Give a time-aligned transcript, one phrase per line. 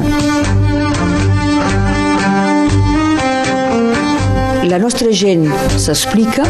[0.00, 0.36] memòria.
[4.66, 5.46] La nostra gent
[5.78, 6.42] s'explica.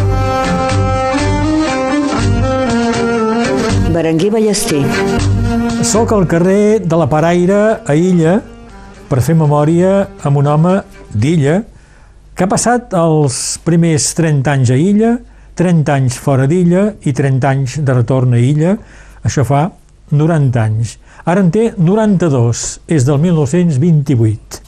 [3.92, 4.82] Berenguer Ballester.
[5.84, 8.40] Soc al carrer de la Paraire, a Illa,
[9.08, 10.82] per fer memòria amb un home
[11.14, 11.62] d'Illa
[12.36, 15.16] que ha passat els primers 30 anys a Illa,
[15.56, 18.76] 30 anys fora d'Illa i 30 anys de retorn a Illa.
[19.24, 19.70] Això fa
[20.12, 20.98] 90 anys.
[21.26, 24.60] Ara en té 92, és del 1928.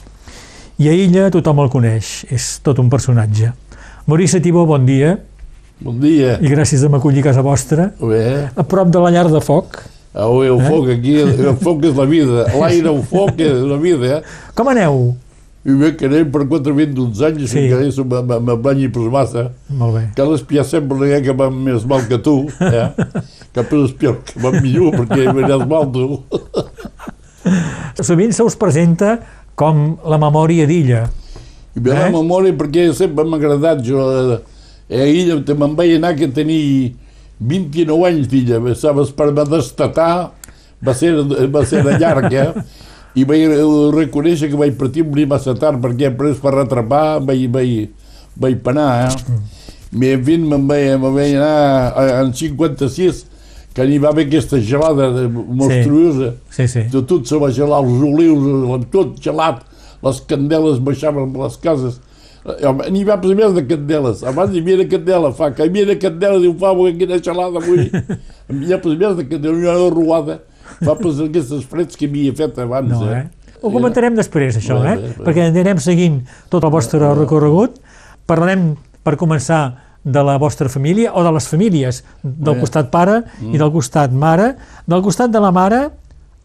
[0.83, 3.53] I a Illa tothom el coneix, és tot un personatge.
[4.11, 5.13] Maurici Tibó, bon dia.
[5.79, 6.33] Bon dia.
[6.43, 7.93] I gràcies de m'acollir a casa vostra.
[8.03, 8.49] Bé.
[8.51, 9.79] A prop de la llar de foc.
[10.11, 12.43] Au, el foc aquí, el foc és la vida.
[12.51, 14.51] L'aire, el foc és la vida, eh?
[14.59, 15.13] Com aneu?
[15.67, 17.57] I bé, que anem per 4 20 d'uns anys, Sí.
[17.57, 17.63] sí.
[17.67, 19.49] que això me banyi per massa.
[19.69, 20.03] Molt bé.
[20.15, 22.87] Cal espiar sempre eh, que va més mal que tu, eh?
[23.53, 26.21] Que per espiar que va millor, perquè aniràs mal tu.
[27.99, 29.17] Sovint se us presenta
[29.59, 31.03] com la memòria d'Illa.
[31.75, 31.99] I bé, Eh?
[32.05, 33.99] la memòria, perquè sempre m'ha agradat, jo,
[34.89, 36.91] eh, a ella te me'n vaig anar que tenia
[37.39, 40.31] 29 anys d'illa, saps, per me destatar,
[40.83, 41.11] va ser,
[41.51, 42.53] va ser de llarg, eh?
[43.17, 43.47] I vaig
[43.95, 47.89] reconèixer que vaig partir morir massa tard, perquè després per retrapar vaig, vaig,
[48.37, 49.39] vaig penar, eh?
[49.91, 53.23] Me, en fi, me'n vaig, me vaig anar a- en 56,
[53.73, 56.83] que n'hi va haver aquesta gelada monstruosa, Sí, sí.
[56.91, 59.63] de tot se va gelar, els olius, tot gelat,
[60.03, 61.99] les candeles baixaven per les cases.
[62.91, 64.23] N'hi va més de candeles.
[64.23, 67.57] Abans hi havia de candela, fa, que hi havia de candela, diu, fa, quina gelada
[67.59, 67.89] avui.
[68.49, 70.39] Hi ha més de candela, una ruada.
[70.83, 73.25] Fa per aquestes freds que havia fet abans, No, eh?
[73.25, 73.53] eh?
[73.61, 74.95] Ho comentarem després, això, Bé, eh?
[75.01, 75.23] bé, bé.
[75.25, 77.79] Perquè anirem seguint tot el vostre recorregut.
[78.29, 79.63] Parlarem, per començar,
[80.03, 82.59] de la vostra família o de les famílies, del Bé.
[82.61, 84.53] costat pare i del costat mare.
[84.87, 85.89] Del costat de la mare,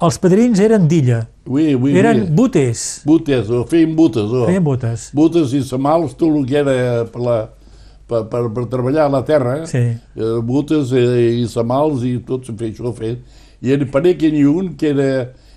[0.02, 1.20] els padrins eren d'illa.
[1.46, 2.30] Ui, ui, Eren ui.
[2.35, 3.02] butes.
[3.06, 4.46] Butes, o feien butes, o.
[4.48, 5.11] Feien butes.
[5.14, 7.36] Butes i samals, tot el que era per, la,
[8.08, 9.55] per, per, per treballar a la terra.
[9.70, 9.85] Sí.
[9.95, 13.23] eh, butes eh, i samals i tot se feia això fet.
[13.64, 15.08] I en parell que n'hi ha un que era,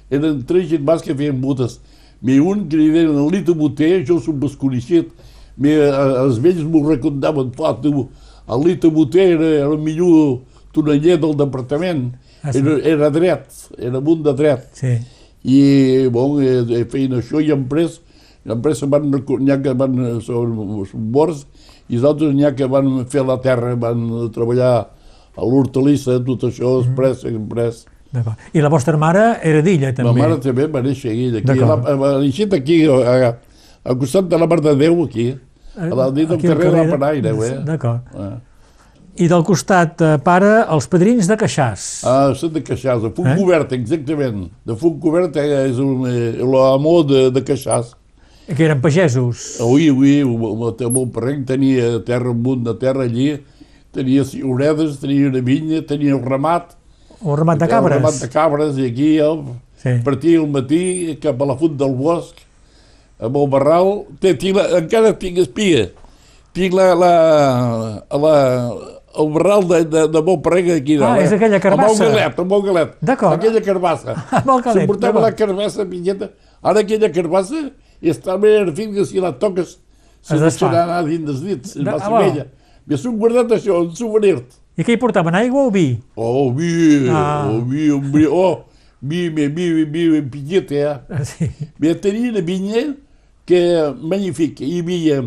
[0.10, 1.80] eren tres germans que feien butes.
[2.24, 5.12] N'hi ha un que li deien el Lito Boter, jo som desconeixit,
[5.58, 5.90] Me, eh,
[6.22, 8.04] els vells m'ho recontaven, fa, tu,
[8.48, 12.12] el Lito Boter era, era el millor toneller del departament,
[12.44, 12.60] Ah, sí?
[12.62, 13.48] era, era dret,
[13.82, 14.68] era un de dret.
[14.78, 14.92] Sí.
[15.50, 17.98] I, bon, eh, feien això i emprès,
[18.46, 20.54] emprès van, recu- n'hi ha que van, eh, són,
[20.86, 21.48] són morts,
[21.90, 24.72] i els altres n'hi ha que van fer la terra, van treballar
[25.38, 27.86] a l'hortalissa, tot això, emprès, emprès.
[27.86, 27.97] D'acord.
[28.54, 30.22] I la vostra mare era d'illa, Ma també.
[30.22, 33.36] mare també va néixer aquí, aquí, la, va néixer aquí, a,
[33.84, 35.30] al costat de la Mare de Déu, aquí,
[35.78, 37.58] a la dit del Aquí al carrer de la Paraire, eh?
[37.66, 38.00] D'acord.
[38.16, 38.38] Ah,
[39.18, 41.84] I del costat eh, pare, els padrins de Queixàs.
[42.06, 43.36] ah són de Caixàs, de Font Eh?
[43.36, 44.48] Cobert, exactament.
[44.66, 47.96] De Font Cobert eh, és un, eh, l'amor de, de Caixàs.
[48.48, 49.58] que eren pagesos.
[49.60, 53.42] Ui, ui, el meu parent tenia terra, un munt de terra allí,
[53.92, 56.77] tenia ciuredes, tenia una vinya, tenia un ramat,
[57.24, 57.98] O ramat de un cabres.
[57.98, 59.44] ramat de cabres, i aquí el,
[59.78, 59.90] Sí.
[60.04, 62.36] partia al matí cap a la font del bosc,
[63.20, 65.90] amb el barral, té, tinc la, encara tinc espia,
[66.54, 67.12] tinc la, la,
[68.18, 68.36] la,
[69.18, 71.26] el barral de, de, de parent aquí Ah, dalt, eh?
[71.26, 71.94] és aquella carbassa.
[71.94, 72.94] Amb el galet, amb el galet.
[73.02, 73.34] D'acord.
[73.38, 74.16] Aquella carbassa.
[74.42, 76.30] Amb el galet, S'emportava la carbassa, pinyeta.
[76.62, 77.64] Ara aquella carbassa
[78.02, 79.78] està ben fins que si la toques
[80.22, 82.22] se deixarà anar dins dels dits, és massa ah, va.
[82.26, 82.48] vella.
[82.88, 84.42] I s'ho guardat això, un souvenir.
[84.78, 85.88] I què hi portaven, aigua o vi?
[86.16, 87.50] Oh, vi, Ah.
[87.50, 88.66] oh, vi, vi, oh,
[89.02, 90.98] vi, vi, vi, vi, vi, pinyeta, eh?
[91.10, 91.48] Ah, Sí.
[91.80, 92.84] Bé, tenia una vinya
[93.48, 93.62] que
[93.98, 94.64] magnífica.
[94.66, 95.24] Hi havia,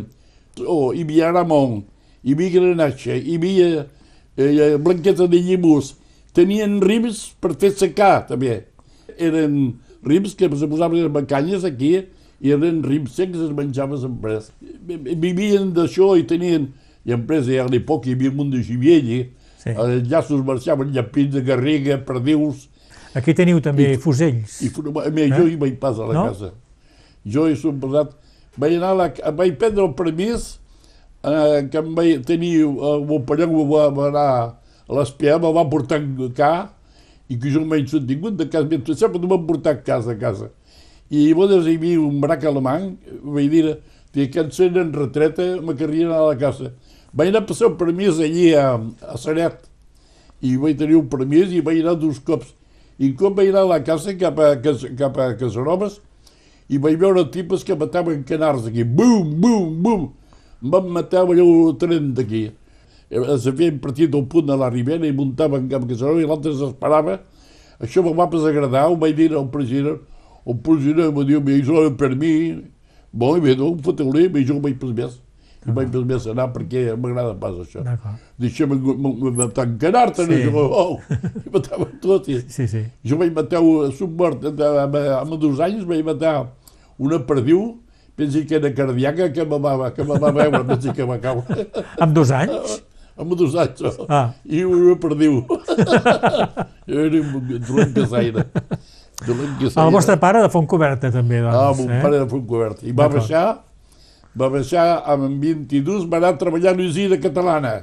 [0.67, 1.81] oh, hi havia ramon,
[2.23, 3.87] hi havia granatge, hi havia
[4.37, 5.97] eh, blanqueta de llimús.
[6.33, 8.61] Tenien rims per fer secar, també.
[9.19, 11.97] Eren rims que se posaven les bacanyes aquí
[12.41, 14.39] i eren rims secs, es menjaven sempre.
[14.87, 16.71] Vivien d'això i tenien...
[17.09, 19.21] I empresa, ja a l'època hi havia un munt de gibier allí.
[19.61, 19.75] Sí.
[19.77, 22.69] Els llaços marxaven llapins de garriga, perdius,
[23.19, 24.61] Aquí teniu també fusells.
[24.63, 26.25] i a mi, jo hi vaig pas a la No?
[26.31, 26.53] casa.
[27.27, 28.13] Jo hi som posat...
[28.57, 30.59] Vaig anar a la, vaig prendre el permís
[31.25, 32.63] eh, que em vaig tenir...
[32.63, 36.01] Eh, meu pare me va, va anar a l'espiar, me va portar
[36.39, 36.71] cá
[37.31, 38.67] i que jo m'he tingut de casa.
[38.71, 40.51] Mentre sempre no m'han portat casa a casa.
[41.11, 42.93] I llavors hi havia un brac alemany,
[43.23, 43.77] vaig dir
[44.13, 46.71] que que en retreta me querrien a la casa.
[47.13, 49.65] Vaig anar a passar el permís allí a, a Saret
[50.47, 52.55] i vaig tenir un permís i vaig anar dos cops.
[53.01, 55.99] I com vaig anar a la casa cap a, cap a Casanovas
[56.71, 58.85] i vaig veure tipus que mataven canars aquí.
[58.85, 60.09] Bum, bum, bum.
[60.63, 62.45] Em van matar allò 30 aquí.
[63.11, 66.29] Eh, Se feien partit del punt de la Ribera i muntaven cap a Casanova i
[66.29, 67.19] l'altre s'esperava.
[67.81, 69.99] Això me va pas agradar, ho vaig dir al president.
[70.47, 72.63] el president em diu, això era per mi,
[73.13, 75.19] molt bé, no, foteu-li, i jo vaig per més.
[75.69, 77.83] I vaig per més anar perquè m'agrada pas això.
[78.41, 78.73] Deixem
[79.53, 80.39] t'encarar-te, Sí.
[80.39, 80.49] sí.
[80.49, 81.01] jo, oh,
[81.45, 82.29] i matava tot.
[82.33, 82.85] I, Sí, sí.
[83.05, 86.47] jo vaig matar un submort, amb, amb dos anys vaig matar
[86.99, 87.81] una perdiu,
[88.17, 91.67] pensi que era cardíaca, que me va, que me va veure, pensi que va caure.
[92.01, 92.81] Amb dos anys?
[93.21, 94.07] amb dos anys, oh.
[94.09, 94.33] Ah.
[94.49, 95.43] i una perdiu.
[96.89, 98.47] jo era un dolent casaire.
[99.27, 99.85] Dolent casaire.
[99.85, 101.57] El vostre pare de Fontcoberta, també, doncs.
[101.57, 102.01] Ah, mon eh?
[102.01, 102.81] pare de Fontcobert.
[102.89, 103.45] I va baixar,
[104.39, 107.75] va baixar amb 22, va anar a treballar a l'usina catalana.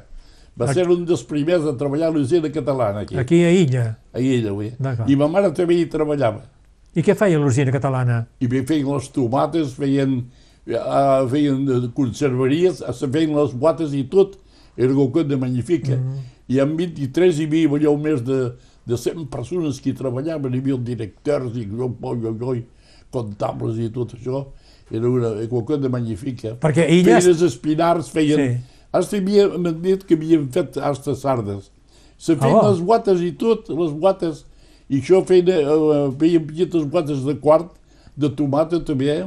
[0.57, 3.97] Va ser un dels primers a treballar a l'usina catalana aquí, Aquí a Illa.
[4.13, 4.71] a avui.
[4.79, 5.09] D'acord.
[5.09, 6.47] I ma mare també hi treballava.
[6.97, 8.25] I què feia l'usina catalana?
[8.41, 10.23] I feien les tomates, feien,
[10.65, 14.39] uh, feien eh, conserveries, eh, feien les boates i tot,
[14.75, 15.95] era quelcom de magnífica.
[15.95, 16.25] Mm.
[16.47, 18.39] I en 23 hi havia allò més de,
[18.88, 22.55] de 100 persones que hi treballaven, hi havia directors i jo, jo, jo, jo,
[23.13, 24.47] comptables i tot això.
[24.92, 26.56] Era una, quelcom de magnífica.
[26.63, 27.18] Perquè Illa...
[27.19, 28.39] Feien els espinars, feien...
[28.44, 28.75] Sí.
[28.98, 31.68] Hasta havia, m'han dit que havien fet hasta sardes.
[32.18, 32.69] Se feien Ah.
[32.72, 34.45] les boates i tot, les boates,
[34.89, 37.74] i això feien, uh, feien petites boates de quart,
[38.18, 39.25] de tomata també,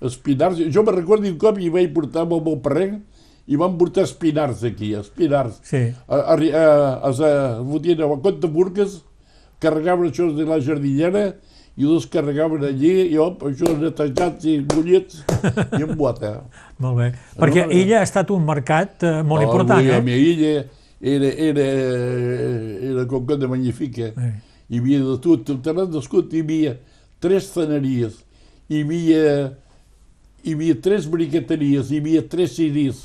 [0.00, 0.62] espinars.
[0.72, 3.02] Jo me recordo un cop i vaig portar amb el meu parrenc
[3.50, 5.58] i van portar espinars aquí, espinars.
[5.66, 5.82] Sí.
[6.06, 6.62] A, a, a,
[7.02, 7.32] a, a,
[7.68, 9.00] fotien a compte burques,
[9.60, 11.32] carregaven això de la jardinera
[11.80, 15.22] i els carregaven allí i op, això netejats i bullits
[15.78, 16.34] i en bota.
[16.82, 17.06] Molt bé.
[17.40, 20.00] Perquè no, Illa ha estat un mercat eh, molt Ah, important, eh?
[20.04, 20.64] mi illa
[21.00, 21.64] era, era,
[22.92, 24.10] era com que de magnífica.
[24.12, 24.32] Eh.
[24.72, 25.48] Hi havia de tot.
[25.52, 26.74] Al terreny d'escut hi havia
[27.22, 28.18] tres teneries,
[28.68, 29.24] hi havia,
[30.44, 33.02] hi havia tres briqueteries, hi havia tres ciris,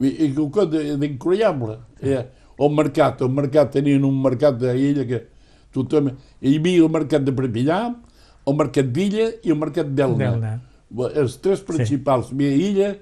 [0.00, 1.78] i, i quelcom de- d'incroïable.
[2.02, 2.22] Eh,
[2.60, 5.22] el mercat, el mercat, tenien un mercat d'illa que
[5.72, 6.10] tothom...
[6.42, 7.80] Hi havia el mercat de Perpinyà,
[8.50, 10.58] el mercat d'Illa i el mercat d'Elna.
[11.22, 12.30] Els tres principals.
[12.30, 12.36] Sí.
[12.36, 12.92] Havia Illa,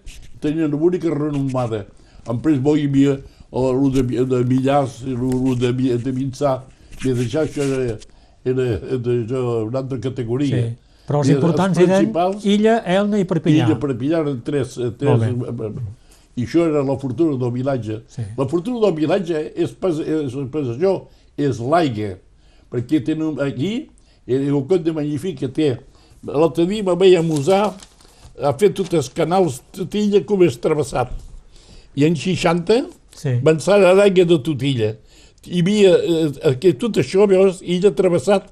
[0.43, 1.87] tenien una única renomada.
[2.29, 3.17] Després bo, hi havia
[3.59, 5.73] el de, de Millars, el de,
[6.05, 6.59] de Vinçà,
[7.01, 7.97] i d'això això era,
[8.45, 8.67] era
[8.99, 9.23] de,
[9.65, 10.67] una altra categoria.
[10.67, 10.89] Sí.
[11.09, 12.11] Però els I importants els eren
[12.45, 13.65] Illa, Elna i Perpinyà.
[13.65, 15.25] Illa, Perpinyà, eren tres, eh, tres
[16.39, 18.03] i això era la fortuna del vilatge.
[18.13, 18.25] Sí.
[18.39, 20.93] La fortuna del vilatge és pas, és, pas això,
[21.39, 22.13] és l'aigua,
[22.71, 23.89] perquè tenen aquí,
[24.29, 25.71] el, el cot de magnífic que té.
[26.27, 27.73] L'altre dia me vaig amusar
[28.39, 31.11] a fer tots els canals Totilla com és travessat.
[31.99, 32.85] I en 60
[33.19, 33.33] Sí.
[33.43, 34.93] van ser a l'aigua de Totilla.
[35.49, 38.47] Hi havia eh, que tot això, veus, illa travessat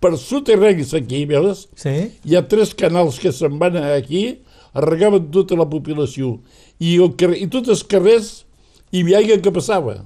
[0.00, 1.92] per soterranis aquí, veus, Sí?
[2.24, 4.38] hi ha tres canals que se'n van aquí,
[4.74, 6.40] regaven tota la població.
[6.80, 8.44] I, el carrer, I tots els carrers
[8.92, 10.00] hi havia aigua que passava.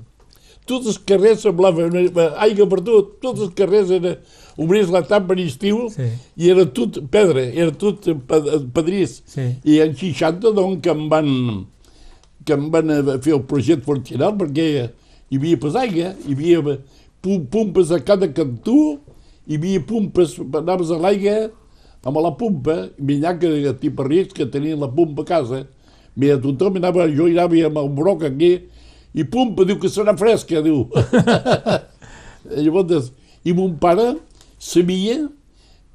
[0.67, 3.17] Tots els carrers semblaven una- aigua per tot.
[3.21, 4.17] Tots els carrers era,
[4.59, 6.09] obries la tapa en estiu Sí.
[6.37, 9.23] i era tot pedra, era tot pe- pedrís.
[9.27, 9.47] Sí.
[9.65, 11.67] I en 60, doncs, que em van,
[12.45, 14.67] que em van eh, fer el projecte fortinal perquè
[15.31, 16.61] hi havia pas aigua, hi havia
[17.23, 18.99] pum, pumpes a cada cantó,
[19.49, 21.51] hi havia pumpes, anaves a l'aigua
[22.05, 25.67] amb la pumpa, millor que tipus rics que tenien la pumpa a casa.
[26.17, 28.57] Mira, tothom anava, jo anava amb el broc aquí,
[29.15, 30.89] i pumpa, diu que serà fresca, diu.
[32.57, 33.13] Llavors,
[33.45, 34.17] i mon pare
[34.63, 35.17] sabia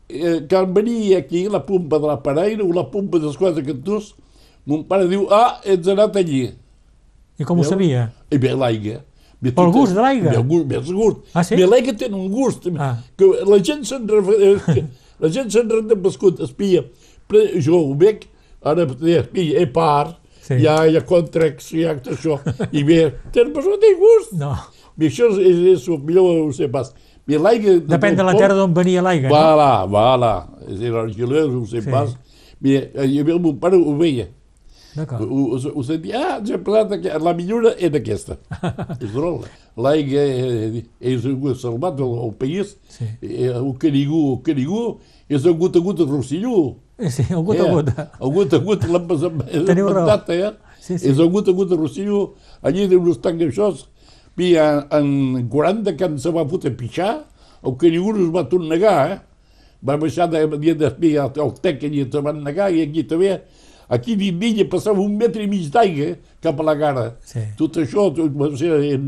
[0.09, 4.13] eh, que venia aquí la pumpa de la paraire o la pumpa dels quatre cantors,
[4.67, 6.49] mon pare diu, ah, ets anat allí.
[7.39, 7.69] I com ho Veu?
[7.71, 8.09] sabia?
[8.33, 9.01] I ve l'aigua.
[9.39, 10.33] Pel tot- gust de l'aigua?
[10.33, 11.19] El gust, el gust.
[11.37, 11.55] Ah, sí?
[11.55, 12.65] Ve l'aigua té un gust.
[12.81, 12.95] Ah.
[13.15, 14.39] Que la gent se'n refe-
[14.73, 14.83] que
[15.23, 16.83] la gent se'n renda pescut, espia.
[17.29, 18.25] Però jo ho veig,
[18.63, 20.61] ara espia, e part, Sí.
[20.61, 22.37] hi ha, hi ha contracts, hi ha això,
[22.71, 23.01] i ve,
[23.35, 24.31] tens pescut i gust.
[24.39, 24.53] No.
[24.97, 26.93] I això és, és, és el millor, ho sé pas.
[27.27, 27.77] Ve l'aigua...
[27.91, 29.27] Depèn de la terra d'on venia l'aigua.
[29.29, 29.35] no?
[29.35, 30.33] Voilà, voilà.
[30.67, 31.89] És a dir, l'argilers, ho sé Sí.
[31.91, 32.15] pas.
[32.61, 34.27] Mira, havia el meu pare, ho veia.
[34.95, 35.21] D'acord.
[35.29, 37.09] Ho, ho, ho sentia, ah, posat aquí.
[37.21, 38.37] la millora és aquesta.
[38.99, 39.43] és drol.
[39.77, 42.77] L'aigua eh, és un salvat al, al país.
[42.89, 43.05] Sí.
[43.21, 44.97] Eh, el Canigú, el Canigú
[45.29, 45.77] és el gota
[46.09, 46.75] Rosselló.
[46.97, 48.11] Eh, Sí, el gota a gota.
[48.19, 49.31] El gota a gota l'han passat
[49.67, 50.07] Teniu raó.
[50.33, 50.53] eh?
[50.79, 51.09] Sí, sí.
[51.11, 52.33] És el gota a gota de Rosselló.
[52.63, 53.43] Allí diu uns tancs
[54.37, 57.23] I en, en 40 que se va fotre pixar,
[57.65, 59.17] el Canigú no es va tornar a negar, eh?
[59.87, 63.35] Va baixar de dia d'espia el tec que se van negar i aquí també
[63.89, 67.07] aquí dins d'illa passava un metre i mig d'aigua cap a la cara.
[67.25, 67.43] Sí.
[67.57, 69.01] Tot això tot va ser el...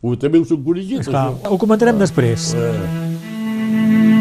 [0.00, 0.62] Ho, també ho són
[1.04, 1.50] Esclar, això.
[1.52, 2.54] ho comentarem després.
[2.56, 4.19] Eh,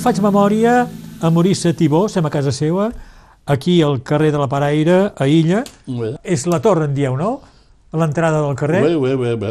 [0.00, 0.74] Avui faig memòria
[1.20, 2.86] a Maurice Tibó, som a casa seva,
[3.44, 5.58] aquí al carrer de la Paraire, a Illa.
[5.84, 7.42] Bé, És la torre, en dieu, no?
[7.92, 8.80] A l'entrada del carrer.
[8.80, 9.34] bé, bé, bé.
[9.36, 9.50] bé.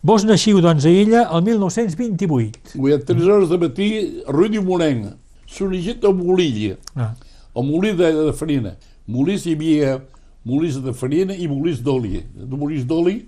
[0.00, 2.76] Vos naixiu, doncs, a Illa el 1928.
[2.76, 3.88] Avui a 3 hores de matí,
[4.28, 5.16] Rui de Morenc,
[5.50, 7.16] sorgit a Molilla, Ah,
[7.56, 8.76] el molí de, de farina.
[9.08, 9.98] Molís hi havia
[10.44, 12.22] molís de farina i molís d'oli.
[12.38, 13.24] De molís d'oli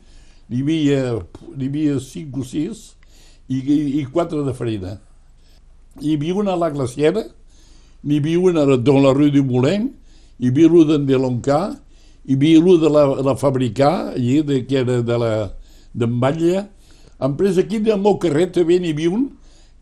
[0.49, 1.19] n'hi havia,
[1.59, 2.89] havia 5 o 6
[3.49, 5.01] i, i, i 4 de farina.
[5.99, 7.25] Havia una a la glaciera,
[8.05, 9.91] n'hi havia una de la Rue du Moulin,
[10.41, 11.61] hi havia l'una de l'Oncà,
[12.25, 15.33] hi havia l'una de la, la Fabricà, allí, de, que era de la
[15.93, 16.69] d'en Batlle.
[17.21, 19.29] Empresa aquí del meu carrer també n'hi un,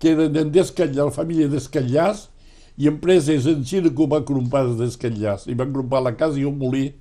[0.01, 2.29] que era d'en Descatllà, la família Descatllàs,
[2.79, 5.47] i empreses en Xina que ho va crompar des Descatllàs.
[5.51, 6.93] I van crompar la casa i un molí.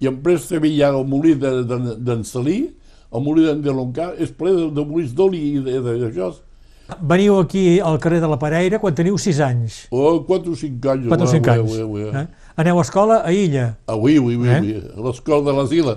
[0.00, 2.58] I empresa també ha el molí d'en de, de, Salí,
[3.14, 6.32] el molí d'en Deloncà, és ple de, de molins d'oli i de- de- d'això.
[7.00, 9.76] Veniu aquí al carrer de la Paraire quan teniu 6 anys.
[9.90, 11.06] Oh, 4 o 5 anys.
[11.08, 11.72] 4 o 5 ué, anys.
[11.72, 12.10] ué, ué.
[12.20, 12.26] Eh?
[12.60, 13.70] Aneu a escola a Illa.
[13.88, 14.60] Ah, oui, oui, oui, Eh?
[14.60, 14.74] oui.
[14.96, 15.96] A l'escola de l'asila.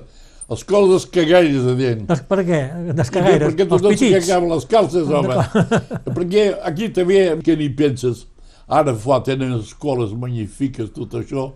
[0.50, 2.06] L'escola dels cagaires, a dient.
[2.08, 2.62] Des, per què?
[2.96, 3.50] Descagaires?
[3.52, 4.26] Perquè Els tothom se petits?
[4.30, 5.36] cagaven les calces, home.
[6.16, 8.24] Perquè aquí també, què n'hi penses?
[8.68, 11.50] Ara fa, tenen escoles magnífiques, tot això.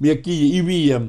[0.00, 1.02] I aquí hi havia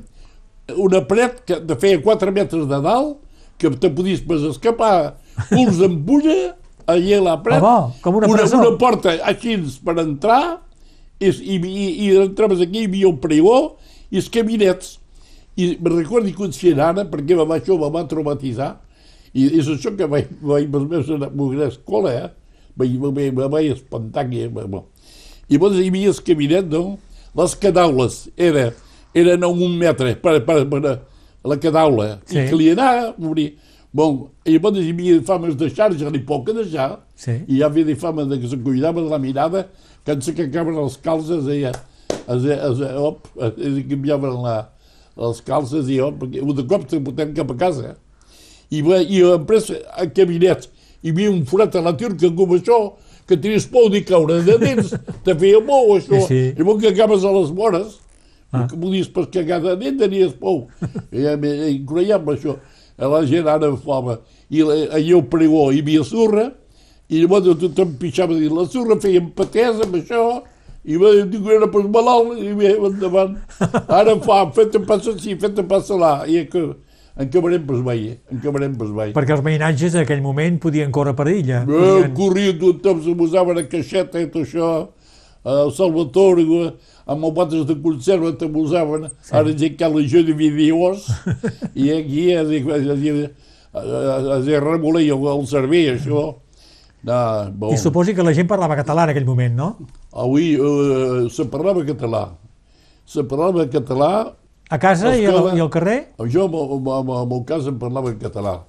[0.76, 3.16] una paret que de feia 4 metres de dalt,
[3.58, 5.16] que te podies pas escapar,
[5.48, 9.98] culs d'ampulla, allà a la paret, Ah, bo, com una una, una porta així per
[10.02, 10.62] entrar,
[11.20, 13.58] i, i, i, i entraves aquí, hi havia un pregó
[14.12, 14.98] i els cabinets.
[15.60, 18.72] I me recordo conscient ara, perquè va, això me va traumatitzar,
[19.34, 22.30] i és això que vaig, vaig els meus a la escola, eh?
[22.76, 24.30] Vaig, me vaig espantar.
[24.30, 24.86] Que, bueno.
[25.50, 26.98] I llavors hi havia el cabinet, no?
[27.36, 28.70] Les cadaules era,
[29.14, 30.82] eren a un metre per, per, per
[31.44, 32.40] la cadaula, Sí.
[32.40, 33.52] i que li anava a morir.
[33.94, 37.34] Bon, i llavors hi havia fames de xarxa, ni poc de deixar, Sí.
[37.48, 39.66] i hi havia fama de que se cuidava de la mirada,
[40.06, 41.76] que ens cacaven les calces i es,
[42.46, 44.70] es, op, es canviaven la,
[45.18, 47.96] les calces i op, perquè un de cop te portem cap a casa.
[48.72, 50.70] I, va- i empresa a cabinets,
[51.04, 52.94] hi havia un forat a la turca com això,
[53.28, 54.96] que tenies por de caure de dins,
[55.26, 56.42] te feia por això, Sí, sí.
[56.56, 57.98] i llavors que acabes a les vores,
[58.54, 58.66] Ah.
[58.68, 60.66] que podies pas cagar de dins, tenies por.
[61.16, 62.58] I, i, i creiem això.
[63.02, 64.20] A la gent ara fama.
[64.54, 66.52] I la- allà al pregó hi havia surra,
[67.10, 70.22] i llavors tothom pixava dins la surra, feien patès amb això,
[70.86, 73.36] i va dir que era pas malalt, i bé, endavant.
[73.90, 78.78] Ara fa, passa així, fet-te passa là, i que en acabarem pas veient, en acabarem
[78.80, 79.14] pas veient.
[79.18, 81.64] Perquè els veïnatges en aquell moment podien córrer per Illa.
[81.64, 82.14] Eh, Podien...
[82.16, 84.72] corria tothom, se posaven a caixeta i tot això,
[85.44, 86.72] el Salvatore, eh,
[87.10, 89.34] amb els botes de conserva te posaven, sí.
[89.36, 91.08] ara ja que la gent de vídeos,
[91.74, 93.32] i aquí es, es, es,
[93.74, 96.26] es, es remolia el cervell, això.
[97.04, 97.18] No,
[97.58, 97.74] bon.
[97.74, 99.70] I suposi que la gent parlava català en aquell moment, no?
[100.14, 102.28] Avui eh, se parlava català.
[103.10, 104.12] Se parlava català,
[104.72, 105.56] A casa i al, Escola.
[105.58, 105.98] i al carrer?
[106.32, 108.60] jo en el- cas em parlava en català.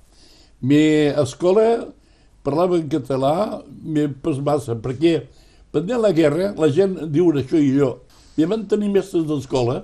[0.63, 0.81] Mi
[1.21, 1.87] escola
[2.43, 5.21] parlava en català, mi pas massa, perquè
[5.73, 7.95] pendent la guerra la gent diu això i jo.
[8.37, 9.83] Mi van tenir mestres d'escola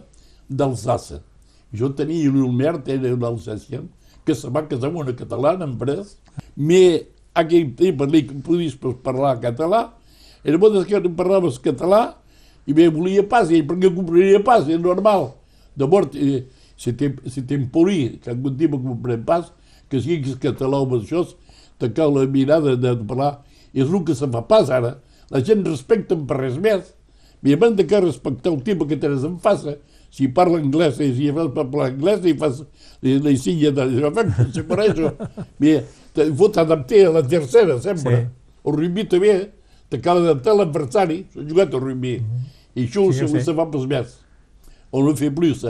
[0.48, 1.20] d'Alsassa.
[1.76, 3.88] Jo tenia un mert, era un alsacien,
[4.24, 6.16] que se va casar amb una catalana, en pres.
[6.56, 7.00] Mi,
[7.36, 9.90] aquell temps, li podies parlar català,
[10.44, 12.16] era bo que no parlaves català,
[12.66, 15.32] i bé, volia pas, i perquè compraria pas, és normal.
[15.76, 16.44] De mort, eh,
[16.76, 19.52] si tem- si t'emporí, que algun dia me pas,
[19.88, 21.26] que siguis català o això,
[21.78, 23.42] te cal la mirada de parlar.
[23.74, 24.98] És el que se fa pas ara.
[25.30, 26.94] La gent respecta per res més.
[27.44, 29.76] Mi hem de que respectar el tipus que tens en face.
[30.10, 32.62] Si parla anglès i si fas parlar anglès i fas
[33.02, 35.12] li silla de efecte, per això.
[35.60, 35.82] Mira,
[36.16, 38.16] te, vos t'adaptar a la tercera, sempre.
[38.16, 38.24] Sí.
[38.64, 39.34] El rugby també,
[39.92, 41.20] te cal adaptar a l'adversari.
[41.34, 42.16] S'ha jugat al rugby.
[42.74, 43.44] I això Sí, sé.
[43.44, 44.16] se fa pas més.
[44.90, 45.62] On no fer plus.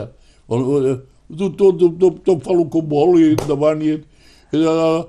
[0.47, 0.89] On, on,
[1.37, 3.97] tot, tot, tot, tot, fa el que vol i endavant i...
[4.55, 5.03] uh,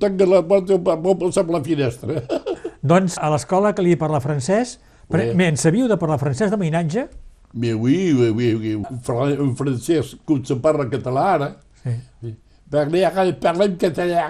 [0.00, 2.22] tanca la porta pot passar per la finestra.
[2.82, 4.78] Doncs a l'escola que li parla francès,
[5.10, 5.36] Sí.
[5.36, 7.08] bé, en sabíeu de parlar francès de veïnatge?
[7.52, 8.74] Mais oui, oui, oui, oui.
[8.76, 12.36] Un fran- un francès, com se parla català ara, Sí.
[12.70, 13.02] Parler,
[13.40, 14.26] parlar en català,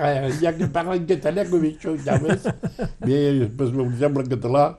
[0.49, 2.43] ha que parlar en català com això, ja ves?
[3.05, 4.79] Bé, després em sembla en català,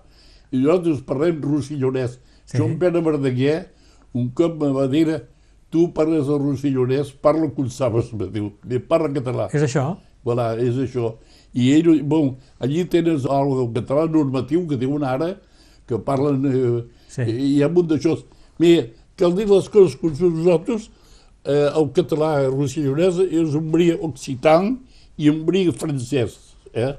[0.51, 2.15] i nosaltres parlem rossillonès.
[2.45, 2.55] Sí.
[2.55, 2.57] Sí.
[2.57, 3.67] Joan Pere Verdaguer
[4.15, 5.21] un cop me va dir
[5.69, 8.49] tu parles el rossillonès, parla com sabes, me diu,
[8.89, 9.47] parla en català.
[9.53, 9.97] És això?
[10.25, 11.17] Voilà, és això.
[11.53, 15.35] I ell, bon, allí tens el, el català normatiu que diuen ara,
[15.87, 16.45] que parlen...
[16.47, 16.81] Eh,
[17.11, 17.25] Sí.
[17.27, 18.13] Hi ha un d'això.
[18.61, 18.85] Mira,
[19.19, 20.85] cal dir les coses com són nosaltres,
[21.43, 24.77] eh, el català rossillonès és un bri occitan
[25.19, 26.37] i un bri francès.
[26.71, 26.93] Eh?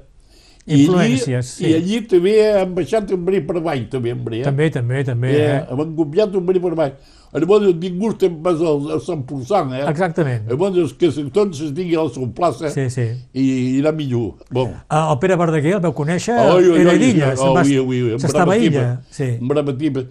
[0.63, 1.65] Influències, sí.
[1.67, 4.45] I allí també han baixat un bri per baix, també, en bri, eh?
[4.47, 5.33] També, també, també.
[5.33, 5.81] Eh, Eh?
[5.81, 6.93] han copiat un bri per baix.
[7.33, 9.85] Llavors, ningú estem pas al, al 100%, eh?
[9.89, 10.43] Exactament.
[10.51, 13.07] Llavors, que tots es digui a la seva plaça Sí, sí.
[13.33, 13.45] i
[13.79, 14.35] irà millor.
[14.53, 14.75] Bon.
[14.87, 18.19] Ah, El Pere Verdaguer el veu conèixer, Oi, oi, era d'Illa, va- oi, oi, oi,
[18.21, 18.69] s'estava a Illa.
[18.69, 19.15] tipa.
[19.17, 19.31] Sí.
[19.41, 20.05] Brava tipa.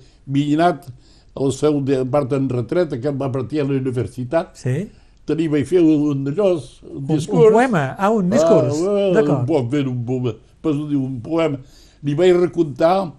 [0.56, 0.90] Anat
[1.38, 4.56] al seu de part en retreta, que va partir a la universitat.
[4.58, 4.88] sí.
[5.24, 7.46] Tenia, vaig fer un, un d'allò, un Un, discurs.
[7.46, 8.80] un poema, ah, un discurs.
[8.82, 9.48] Ah, D'acord.
[9.48, 10.32] Un fer un poema.
[10.64, 11.58] Un poema.
[12.02, 13.12] Li vaig recontar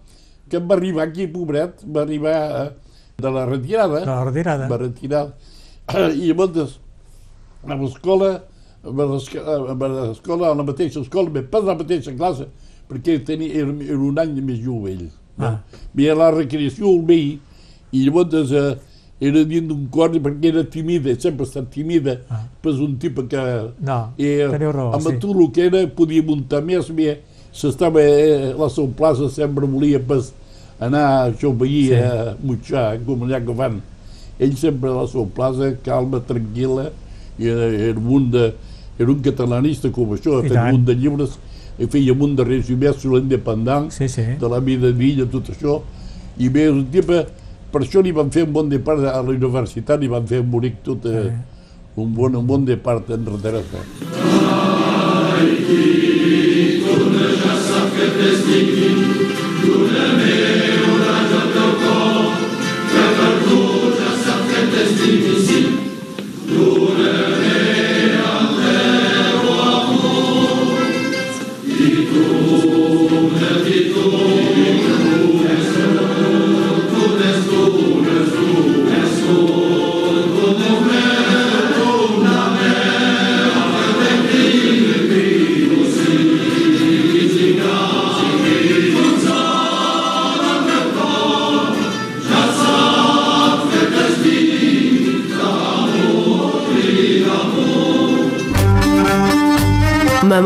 [0.50, 2.70] que em va arribar aquí, pobret, va arribar eh,
[3.18, 4.00] de la retirada.
[4.00, 4.68] De la retirada.
[4.68, 5.28] Va retirar.
[6.14, 6.80] I llavors,
[7.64, 8.32] a l'escola,
[8.84, 12.48] a l'escola, a la mateixa escola, bé, pas la mateixa classe,
[12.90, 15.06] perquè tenia, era, era un any més jove ell.
[15.40, 15.58] Ah.
[15.96, 17.38] Ve a la recreació el veí,
[17.94, 18.74] i llavors eh,
[19.24, 22.44] era dins d'un cor perquè era tímida, sempre ha estat tímida, Ah.
[22.62, 23.44] pas un tipus que...
[23.80, 25.18] No, eh, teniu raó, amb sí.
[25.22, 27.20] tot el que era podia muntar més, bé,
[27.54, 30.34] s'estava eh, la seva plaça, sempre volia pas
[30.86, 31.96] anar, això veia, Sí.
[31.96, 32.02] sí.
[32.02, 33.82] a mutxar, com allà que fan.
[34.40, 36.90] Ell sempre a la seva plaça, calma, tranquil·la,
[37.40, 38.54] i era, era, un de,
[39.00, 41.38] era un catalanista com això, ha fet un de llibres,
[41.80, 44.22] i feia un de resumés sobre l'independent, Sí, sí.
[44.40, 45.80] de la vida d'illa, tot això,
[46.38, 47.26] i bé, un tipus,
[47.72, 50.50] per això li van fer un bon depart a la universitat, li van fer un
[50.52, 51.32] bonic tot, eh,
[51.96, 53.82] un, bon, un bon depart en retirada.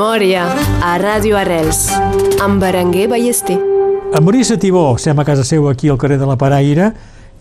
[0.02, 0.44] Memòria
[0.86, 1.88] a Ràdio Arrels
[2.46, 3.56] amb Berenguer Ballester.
[4.14, 6.92] En Maurice Tibó, sem a casa seu aquí al carrer de la Paraire,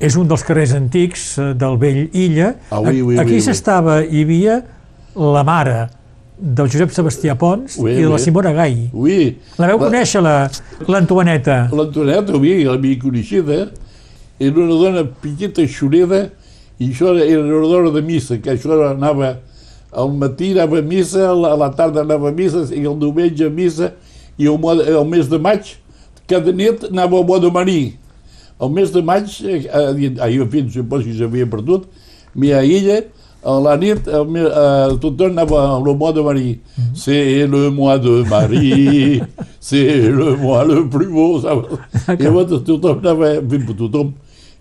[0.00, 2.54] és un dels carrers antics eh, del vell Illa.
[2.72, 3.44] Ah, oui, oui, Aquí oui, oui.
[3.44, 4.54] s'estava, hi havia
[5.20, 5.74] la mare
[6.38, 8.24] del Josep Sebastià Pons Oui, i de la oui.
[8.24, 8.86] Simona Gai.
[8.94, 9.18] Oui,
[9.60, 10.48] La veu conèixer, la-
[10.88, 11.58] l'Antoineta?
[11.76, 13.66] l'Antoneta, oui, l'havia coneixida,
[14.40, 16.30] era una dona petita, xureda,
[16.80, 19.34] i això era, era una dona de missa, que això era- anava
[19.92, 23.46] al matí anava a missa, a la, a tarda anava a missa, i el diumenge
[23.46, 23.92] a missa,
[24.38, 25.74] i el, el mes de maig,
[26.28, 27.80] cada nit anava mois de marí.
[28.60, 31.84] El mes de maig, eh, eh, ah, jo fins supos que s'havia perdut,
[32.34, 33.02] mi a ella,
[33.46, 36.58] a la nit, el, me- eh, tothom anava al mois de marí.
[36.94, 39.20] C'est le mois de marí,
[39.60, 41.38] c'est le mois le plus beau?
[41.38, 43.36] I llavors tothom anava,
[43.76, 44.14] tothom,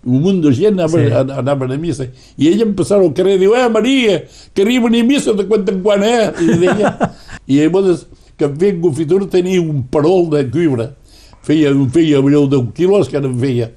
[0.06, 1.08] un munt de gent anava, Sí.
[1.10, 1.38] sí.
[1.40, 2.06] anaven a missa.
[2.38, 4.20] I ella em passava al carrer i diu, eh, Maria,
[4.54, 6.30] que arriben a missa de quan en quan, eh?
[6.40, 6.92] I deia,
[7.46, 8.06] i llavors,
[8.38, 10.90] que feia confitura tenia un parol de cuibre.
[11.46, 13.70] Feia, feia allò d'un quilos que no feia.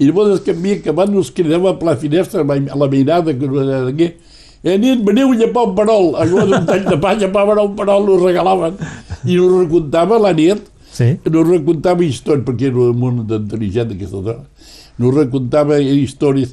[0.00, 3.60] I llavors que havia acabat nos cridava a la finestra, a la, veïnada, que no
[3.60, 4.12] era aquí,
[4.64, 6.10] i nit, veniu a llepar un parol.
[6.16, 8.74] Llavors un tall de pa, llepaven un parol, nos regalaven.
[9.24, 11.12] I nos recontava la nit, Sí.
[11.30, 14.40] nos recontava històries, perquè era un món intel·ligent aquesta dona,
[15.00, 16.52] nos recontava històries,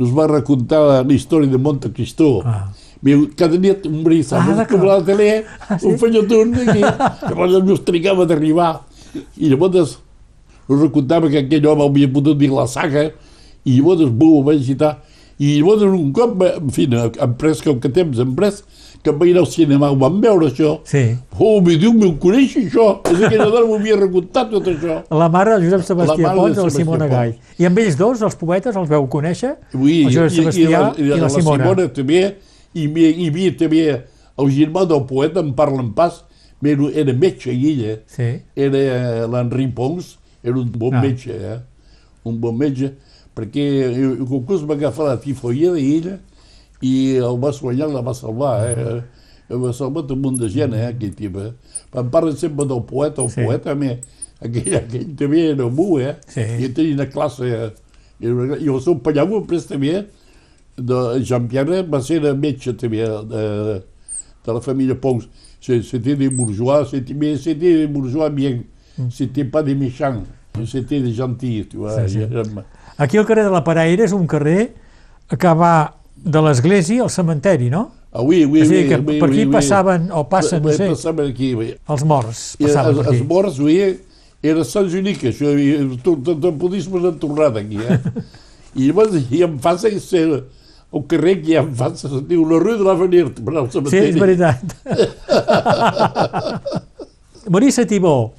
[0.00, 2.40] nos va recontar la, història de Monte Cristo.
[2.44, 2.70] Ah.
[3.02, 5.86] Viu, cada nit un brisa, Ah, a la tele, Ah, sí?
[5.90, 8.80] un fenyaton aquí, llavors ens trigava d'arribar.
[9.36, 9.98] I llavors
[10.68, 13.10] us recontava que aquell home havia pogut dir la saga,
[13.64, 14.96] i llavors bum, ho vaig citar.
[15.38, 18.62] I llavors un cop, en fi, em pres que que temps, em pres,
[19.02, 20.76] que em vaig anar al cinema, ho vam veure això.
[20.86, 21.16] Sí.
[21.38, 23.00] Oh, mi Déu meu, coneix això?
[23.10, 25.00] És que aquella dona m'ho havia recontat tot això.
[25.10, 27.08] La mare del Josep Sebastià La de Pons i la Simona.
[27.10, 27.34] Gai.
[27.58, 29.56] I amb ells dos, els poetes, els veu conèixer?
[29.74, 31.64] Oui, el Josep Sebastià i, la, Simona.
[31.64, 32.22] Simona també,
[32.74, 33.82] i hi havia també
[34.38, 36.22] el germà del poeta, en parlen pas,
[36.62, 38.28] però era metge ella, Sí.
[38.54, 41.00] era eh, l'Henri Pons, era un bon Ah.
[41.02, 41.58] metge, eh?
[42.24, 42.92] un bon metge,
[43.36, 46.18] perquè el concurs va agafar la tifoia d'ella
[46.82, 49.02] i el va guanyar, la va salvar, eh?
[49.52, 51.42] El va salvar un munt de gent, eh, aquell tipus.
[51.50, 51.98] Eh?
[52.00, 53.44] Em parlen sempre del poeta, el Sí.
[53.44, 53.98] poeta, me,
[54.40, 56.16] aquell, aquell també era bu, eh?
[56.26, 56.40] Sí.
[56.64, 57.70] I tenia una classe, eh?
[58.20, 58.26] I
[58.68, 60.04] el seu pallavo, després també,
[60.76, 63.82] de Jean-Pierre, va ser de metge també, de,
[64.46, 65.28] de la família Pons.
[65.60, 68.62] C'était des bourgeois, mais c'était des bourgeois bien.
[69.10, 70.22] C'était pas des méchants,
[70.66, 71.96] c'était des gentils, tu vois.
[72.92, 73.02] Sí, sí.
[73.02, 74.74] Aquí el carrer de la Paraire és un carrer
[75.38, 77.90] que va de l'església al cementeri, no?
[78.12, 79.52] Avui, avui, És a dir, que avui, per aquí avui, avui.
[79.54, 81.70] passaven, o passen, no Avui sé, Passaven aquí, avui.
[81.88, 83.26] els morts I passaven els, per els aquí.
[83.30, 83.78] morts, avui,
[84.42, 85.46] era Sant Joanic, això,
[86.60, 87.98] podies posar tornada aquí, eh?
[88.76, 89.96] I llavors, i em fa ser
[90.92, 93.70] el carrer que hi ha en fa, se diu la Rue de l'Avenir, per al
[93.70, 94.08] Sí, cementeri.
[94.12, 94.60] és veritat.
[97.48, 98.32] Marissa Tibó,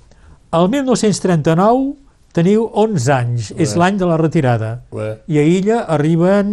[0.53, 1.95] el 1939
[2.33, 4.71] teniu 11 anys, és l'any de la retirada.
[4.93, 5.09] Bé.
[5.29, 6.49] I a Illa arriben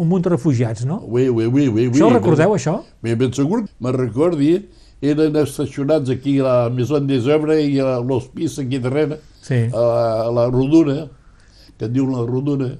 [0.00, 1.00] un munt de refugiats, no?
[1.06, 1.96] Oui, oui, oui, oui, oui.
[1.98, 2.78] Això ho recordeu, això?
[3.02, 3.64] Ben, ben segur.
[3.80, 4.54] Me recordi,
[5.02, 9.66] eren estacionats aquí a la Maison des Œuvres i a l'hospice aquí darrere, Sí.
[9.72, 11.06] a la, a la Rodona,
[11.78, 12.70] que en diu la Rodona.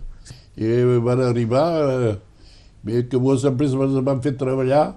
[0.61, 2.17] I van arribar, eh,
[2.85, 4.97] bé, que moltes empreses ens van fer treballar,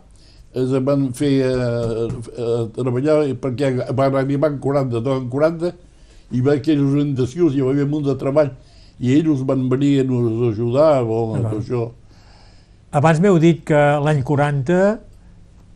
[0.53, 5.71] es van fer eh, eh, treballar perquè van arribar en 40, no, en 40,
[6.31, 8.51] i va aquelles orientacions, hi va haver un munt de treball,
[8.99, 11.49] i ells van venir a nos ajudar, bon, Ah, va.
[11.49, 11.89] tot això.
[12.93, 13.73] Abans m'heu dit que
[14.05, 14.73] l'any 40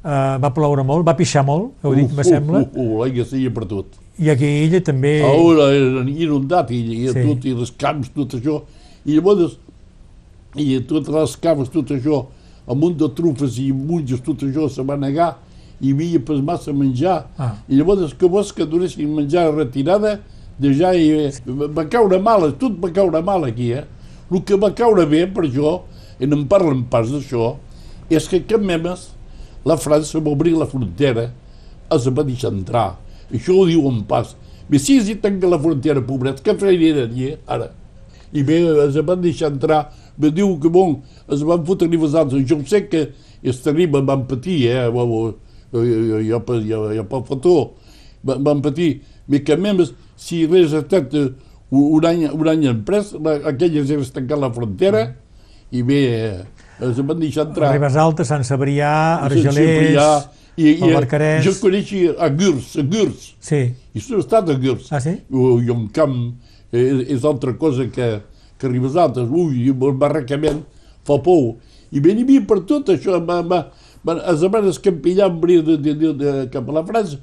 [0.06, 3.50] eh, va ploure molt, va pixar molt, heu dit, me sembla, uh, uh, l'aigua seia
[3.54, 3.86] per tot.
[4.20, 5.22] i aquí a Illa també...
[5.22, 7.24] Ara eren inundat i, i Sí.
[7.28, 8.62] tot, i els camps, tot això.
[9.06, 9.58] I llavors,
[10.58, 12.26] i totes les caves, tot això,
[12.68, 15.36] un munt de trufes i munges, tot això se va negar,
[15.82, 17.28] hi havia pas massa menjar.
[17.38, 17.56] Ah.
[17.70, 20.20] I llavors que vols que donessin menjar a retirada,
[20.60, 23.86] de ja hi, va caure mal, tot va caure mal aquí, eh?
[24.32, 25.82] El que va caure bé per això,
[26.20, 27.54] i no en parlen pas d'això,
[28.10, 29.12] és que cap memes
[29.68, 31.28] la França va obrir la frontera,
[31.92, 32.90] els va deixar entrar.
[33.32, 34.34] Això ho diuen pas.
[34.68, 37.70] Bé, si es tanca la frontera, pobrets, què farien allí, ara?
[38.34, 39.86] I bé, els van deixar entrar,
[40.18, 40.98] bé, diu que bon,
[41.32, 42.44] es van fotre ni vosaltres.
[42.48, 43.10] Jo sé que
[43.44, 44.88] és terrible, van patir, eh?
[44.92, 45.06] Jo,
[45.72, 47.56] jo, jo, jo, jo, jo per foto,
[48.24, 48.98] van, van patir.
[49.28, 51.30] Bé, que més, si hagués estat eh,
[51.76, 55.04] un any, un any emprès, la, aquelles hagués tancat la frontera,
[55.76, 57.74] i bé, eh, els van deixar entrar.
[57.76, 58.94] Ribes Altes, Sant Cebrià,
[59.28, 61.44] Sempre Argelers, ha- i, i, Barcarès...
[61.46, 63.60] Jo coneixia a Gurs, a Gurs, Sí.
[63.94, 64.88] i s'ha estat a Gurs.
[64.96, 65.14] Ah, sí?
[65.30, 66.16] O, I un camp
[66.72, 68.08] eh, és altra cosa que,
[68.58, 69.30] que Ribes Altes.
[69.30, 70.64] Ui, el barracament
[71.06, 71.58] fa por.
[71.94, 73.20] I ben hi havia per tot això.
[73.24, 73.62] Va, va,
[74.08, 77.20] va, es van escampillar amb de, de, de, de, cap a la França.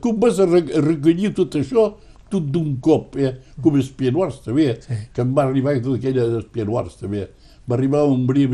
[0.00, 1.94] Com vas a, re, a recollir tot això
[2.28, 3.36] tot d'un cop, eh?
[3.62, 4.94] com els pianoars també, Sí.
[5.14, 7.28] que em va arribar tot aquella dels pianoars també.
[7.68, 8.46] Va arribar un bri,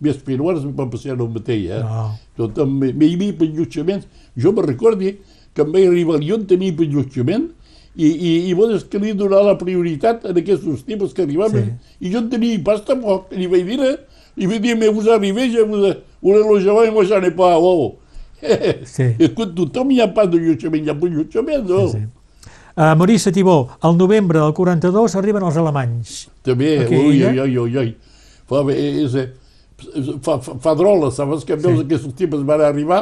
[0.00, 1.82] més pianoars em va passar el mateix, eh?
[1.82, 2.06] No.
[2.36, 4.06] Tot amb, hi havia penjutjaments.
[4.36, 5.18] Jo me recordi
[5.54, 7.50] que em vaig arribar jo en tenia penjutjament
[7.96, 11.78] i, i, i vols que li donar la prioritat en aquests tipus que arribaven.
[12.00, 13.32] I jo en tenia pas tampoc.
[13.32, 13.96] I li vaig dir,
[14.36, 15.84] i vaig dir, me vous arrivez, je vous,
[16.22, 17.96] un allotjament, moi j'en ai pas, oh.
[18.86, 19.08] Sí.
[19.18, 21.88] Escolta, tothom hi ha pas d'allotjament, hi ha penjutjament, no?
[21.90, 22.50] Sí, sí.
[22.78, 26.12] Uh, Marissa Tibó, al novembre del 42 arriben els alemanys.
[26.46, 27.32] També, Aquí, ui, eh?
[27.32, 27.88] ui, ui, ui, ui.
[28.48, 29.24] Fa, és, eh,
[30.22, 31.86] fa, fa, fa drola, saps que veus Sí.
[31.88, 33.00] aquests tipus van arribar,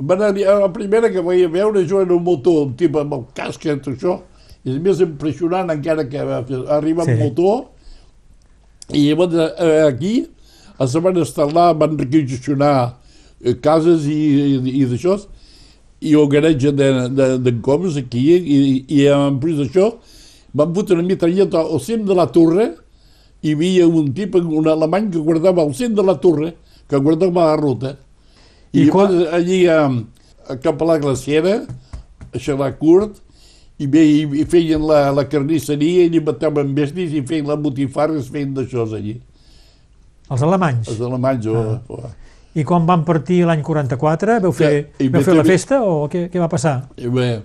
[0.00, 3.26] van arribar, la primera que vaig veure jo era un motor, un tipus amb el
[3.36, 4.16] casc i tot això,
[4.64, 7.12] és més impressionant encara que arriba Sí.
[7.12, 7.22] sí.
[7.22, 7.66] motor,
[8.88, 10.14] i llavors eh, aquí
[10.80, 12.96] es van instal·lar, van requisicionar
[13.64, 14.18] cases i,
[14.56, 15.18] i, i d'això,
[16.04, 19.90] i el garatge de, de, de Coms aquí, i, i en plus d'això,
[20.54, 22.70] van fotre una mitralleta al cim de la torre,
[23.44, 26.54] hi havia un tip, un alemany que guardava al cim de la torre,
[26.88, 27.94] que guardava la ruta.
[28.72, 29.82] I I, quan- allí a,
[30.48, 31.58] a cap a la glaciera,
[32.32, 33.20] a Xalà Curt,
[33.78, 37.56] i bé, i, i feien la, la carnisseria, i li mataven bèsties i feien la
[37.58, 39.16] botifarra, es feien d'això allí,
[40.30, 40.88] Els alemanys.
[40.88, 41.46] els alemanys.
[41.50, 41.80] Ah.
[41.88, 42.12] O, o.
[42.54, 46.06] I quan van partir l'any 44, veu fer, veu bé, fer la també- festa o
[46.08, 46.88] què, què va passar?
[46.96, 47.40] I bé,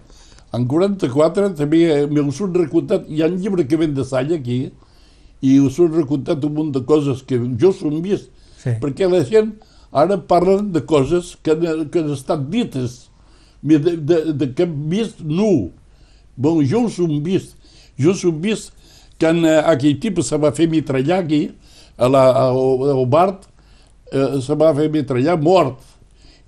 [0.54, 4.36] en 44 també eh, me'l són recontat, hi ha un llibre que ven de Salla
[4.38, 4.72] aquí,
[5.42, 8.74] i us són recontat un munt de coses que jo s'ho vist, Sí.
[8.82, 9.54] perquè la gent
[9.92, 13.10] ara parlen de coses que, han- que han estat dites,
[13.64, 15.72] de, de, de que hem vist nu.
[16.38, 17.56] Bon, jo us ho he vist,
[17.98, 18.74] jo us ho he vist
[19.18, 21.50] que en, eh, aquell tipus se va fer mitrallar aquí,
[21.98, 22.60] a la, al,
[22.94, 23.48] al Bart,
[24.12, 25.80] eh, se va fer mitrallar mort.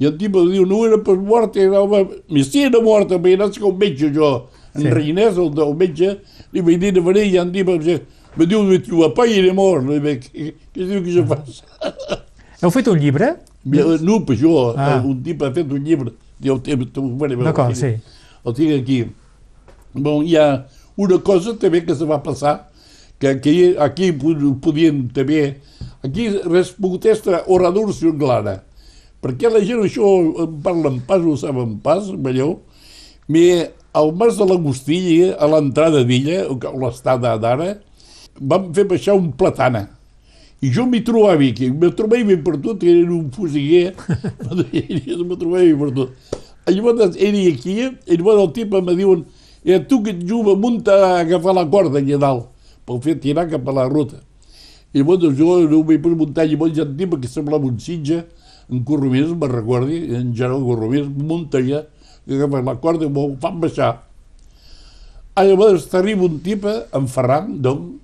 [0.01, 2.05] I el tipus diu, no era pas mort, era home...
[2.29, 4.31] Mi sí era mort, em vaig anar com metge jo.
[4.73, 4.87] En Sí.
[4.87, 4.93] sí.
[4.95, 6.13] Reinès, el del metge,
[6.53, 7.65] li vaig dir de venir i em diu,
[8.37, 9.85] me diu, tu va pa i era mort.
[9.89, 11.61] Li vaig, què, què diu que jo faig?
[12.63, 13.33] Heu fet un llibre?
[14.01, 14.95] No, per jo, Ah.
[14.95, 15.01] ah.
[15.05, 16.13] un tip ha fet un llibre.
[16.41, 17.91] Jo, te, te, bueno, D'acord, sí.
[18.45, 19.03] El tinc aquí.
[19.93, 20.65] Bon, hi ha
[20.97, 22.69] una cosa també que se va passar,
[23.19, 25.57] que, que aquí pu- podien també...
[26.01, 28.61] Aquí res pogut estar orador glana.
[29.21, 30.07] Perquè la gent això
[30.41, 32.55] en parlen pas, ho saben pas, allò.
[33.29, 34.97] Me, al mas de l'Agustí,
[35.29, 37.75] a l'entrada d'illa, o l'estada d'ara,
[38.39, 39.89] vam fer baixar un platana.
[40.61, 43.93] I jo m'hi trobava aquí, me trobava per tot, era un fusiguer,
[45.29, 46.17] me trobava per tot.
[46.71, 49.23] Llavors era aquí, i llavors el tipus me diuen,
[49.65, 52.49] eh, tu que et juga, munta a agafar la corda allà dalt,
[52.85, 54.21] per fer tirar cap a la ruta.
[54.93, 57.77] I llavors jo no ho vaig muntar, llavors hi ha un tipus que semblava un
[57.79, 58.25] sitge,
[58.71, 61.83] en Corromís, me recordi, en Gerard Corromís, munta allà,
[62.27, 63.93] que agafa la corda i m'ho fan baixar.
[65.35, 67.95] Ah, llavors t'arriba un tipus, en Ferran, doncs,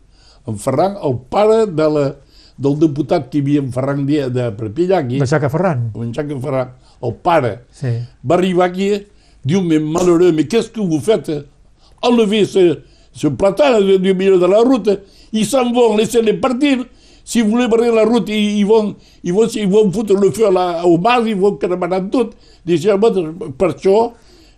[0.48, 2.06] en Ferran, el pare de la,
[2.58, 5.90] del diputat que hi havia en Ferran de, de Perpinyà, aquí, Baixaca Ferran.
[5.96, 6.72] en Jacques Ferran,
[7.04, 7.92] el pare, Sí.
[8.24, 8.90] va arribar aquí,
[9.44, 11.32] diu, mais malheureux, mais qu'est-ce que vous faites
[12.02, 12.80] Enlevez ce,
[13.12, 14.90] ce platane du milieu de la route,
[15.34, 16.86] ils s'en vont, laissez-les partir.
[17.24, 20.32] Si vous voulez barrer la route, ils, ils vont, ils, vont, ils vont foutre le
[20.32, 22.32] feu a la, au mas, ils vont cremar tot.
[22.66, 23.18] Llavors,
[23.58, 24.14] per això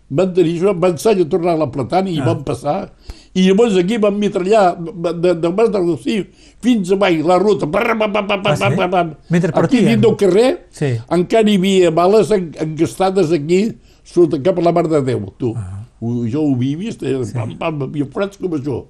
[0.09, 2.25] van tenir això, van ensenyar a tornar a la platana i Ah.
[2.25, 2.91] van passar.
[3.35, 6.27] I llavors aquí van mitrallar de, del mas del Rossi
[6.61, 7.67] fins a baix la ruta.
[7.67, 8.63] Pam, pam, pam, Ah, sí?
[8.89, 9.15] pam.
[9.29, 9.85] Mentre Aquí partien?
[9.85, 10.93] dins del carrer Sí.
[11.09, 15.53] encara hi havia bales en- encastades aquí sota cap a la Mar de Déu, tu.
[15.55, 15.85] Ah.
[16.01, 17.17] Jo ho havia vist, eh?
[17.33, 18.85] pam, pam, havia freds com això.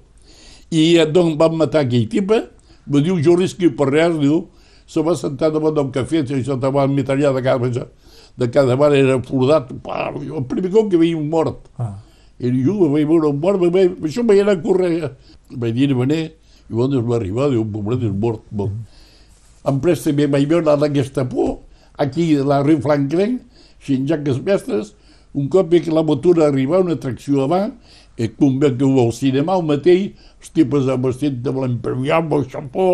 [0.70, 2.44] I doncs van matar aquell tipa,
[2.86, 4.44] me diu, jo risqui per res, diu,
[4.90, 7.86] se va sentar davant d'un cafè, i se va mitrallar de cada,
[8.38, 11.68] de cada bar, era fordat, el primer cop que veia un mort.
[11.78, 11.96] Ah.
[12.40, 15.10] I jo vaig veure un mort, vaig, això vaig anar a córrer,
[15.50, 16.22] vaig dir, venir,
[16.70, 18.46] i quan es va arribar, diu, pobret, és mort.
[18.50, 18.72] Bon.
[19.66, 21.60] Em pres també vaig veure la Gestapo,
[22.00, 23.40] aquí a la riu Franklin,
[23.84, 24.94] sin jaques mestres,
[25.34, 27.74] un cop que la motora arriba, una tracció avant,
[28.20, 32.34] i com ve que al cinema el mateix, els tipus amb vestit de l'imperial, amb
[32.36, 32.86] el xampó,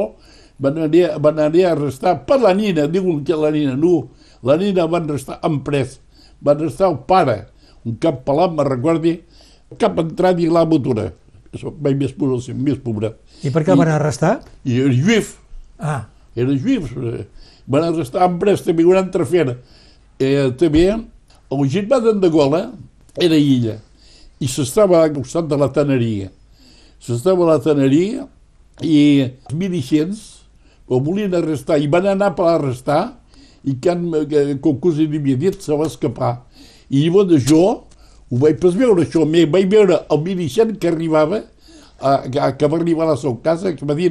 [0.63, 4.09] van anar, van anar a arrestar per la nina, diuen que la nina no,
[4.47, 5.99] la nina van restar emprès,
[6.41, 7.39] van restar el pare,
[7.87, 9.17] un cap pelat, me recordi,
[9.81, 11.09] cap entrat i la motora.
[11.57, 13.17] Això vaig més, més, més pobret.
[13.43, 14.37] I per què el van arrestar?
[14.65, 15.35] I era juif,
[15.79, 16.93] Ah, era juifs.
[16.97, 17.27] eh,
[17.69, 19.57] Van arrestar en pres també una altra fera.
[20.23, 22.61] Eh, també el germà d'en de Gola
[23.19, 23.75] era illa
[24.41, 26.31] i s'estava al costat de la taneria.
[27.01, 28.27] S'estava a la taneria
[28.85, 30.25] i els milicients
[30.87, 33.19] el volien arrestar i van anar per arrestar
[33.67, 36.37] i li havia dit se va escapar.
[36.91, 37.65] I llavors jo
[38.31, 41.43] ho vaig pas veure això, me vaig veure el milicient que arribava,
[42.01, 44.11] a, a, que va arribar a la seva casa, que va dir,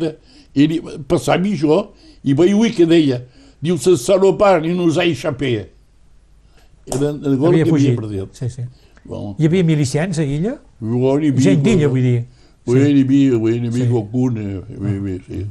[0.55, 1.81] i passava això,
[2.23, 3.21] i vaig oir que deia,
[3.59, 5.69] diu, ce salopard, il nous a échappé.
[6.85, 8.35] Era el gol que havia perdut.
[8.37, 8.63] Sí, sí.
[9.05, 10.55] Bon, Hi havia milicians a Illa?
[11.29, 12.23] havia- Gent d'Illa, vull dir.
[12.65, 13.91] Oui, n'hi havia, oui, n'hi havia Sí.
[13.91, 15.45] qualcun, eh, oui, oui, sí.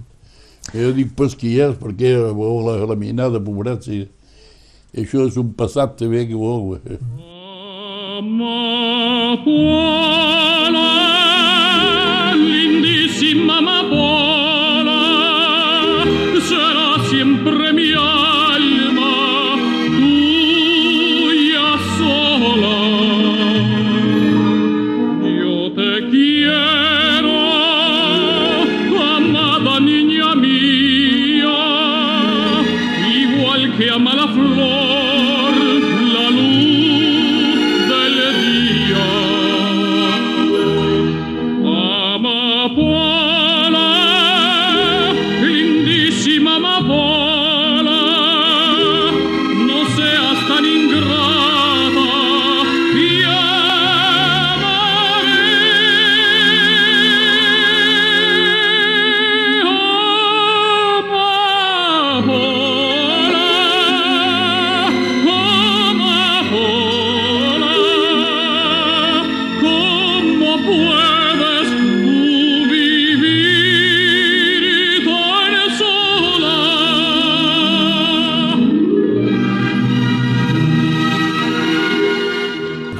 [0.74, 4.08] Jo dic pas qui és, perquè veu, la, la minada, pobret, sí.
[4.96, 6.74] Això és un passat també que veu.
[6.76, 6.98] eh.
[9.54, 10.93] Amapola,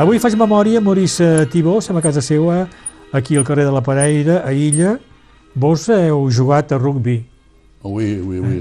[0.04, 2.66] Avui faig memòria, Maurice Tibó, som a casa seva,
[3.16, 4.98] aquí al carrer de la Pareira, a Illa.
[5.56, 7.14] Vos heu jugat a rugbi.
[7.88, 8.58] Oui, oui, oui.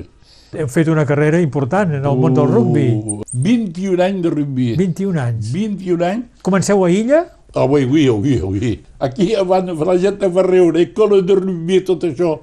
[0.56, 2.86] Heu fet una carrera important en el món del rugbi.
[2.96, 4.70] Uh, 21 anys de rugbi.
[4.80, 5.52] 21 anys.
[5.52, 6.42] 21 anys.
[6.48, 7.26] Comenceu a Illa?
[7.52, 8.74] Ah, oui, oui, oui, oui.
[9.04, 12.38] Aquí abans la gent va riure, cola de rugbi, tot això.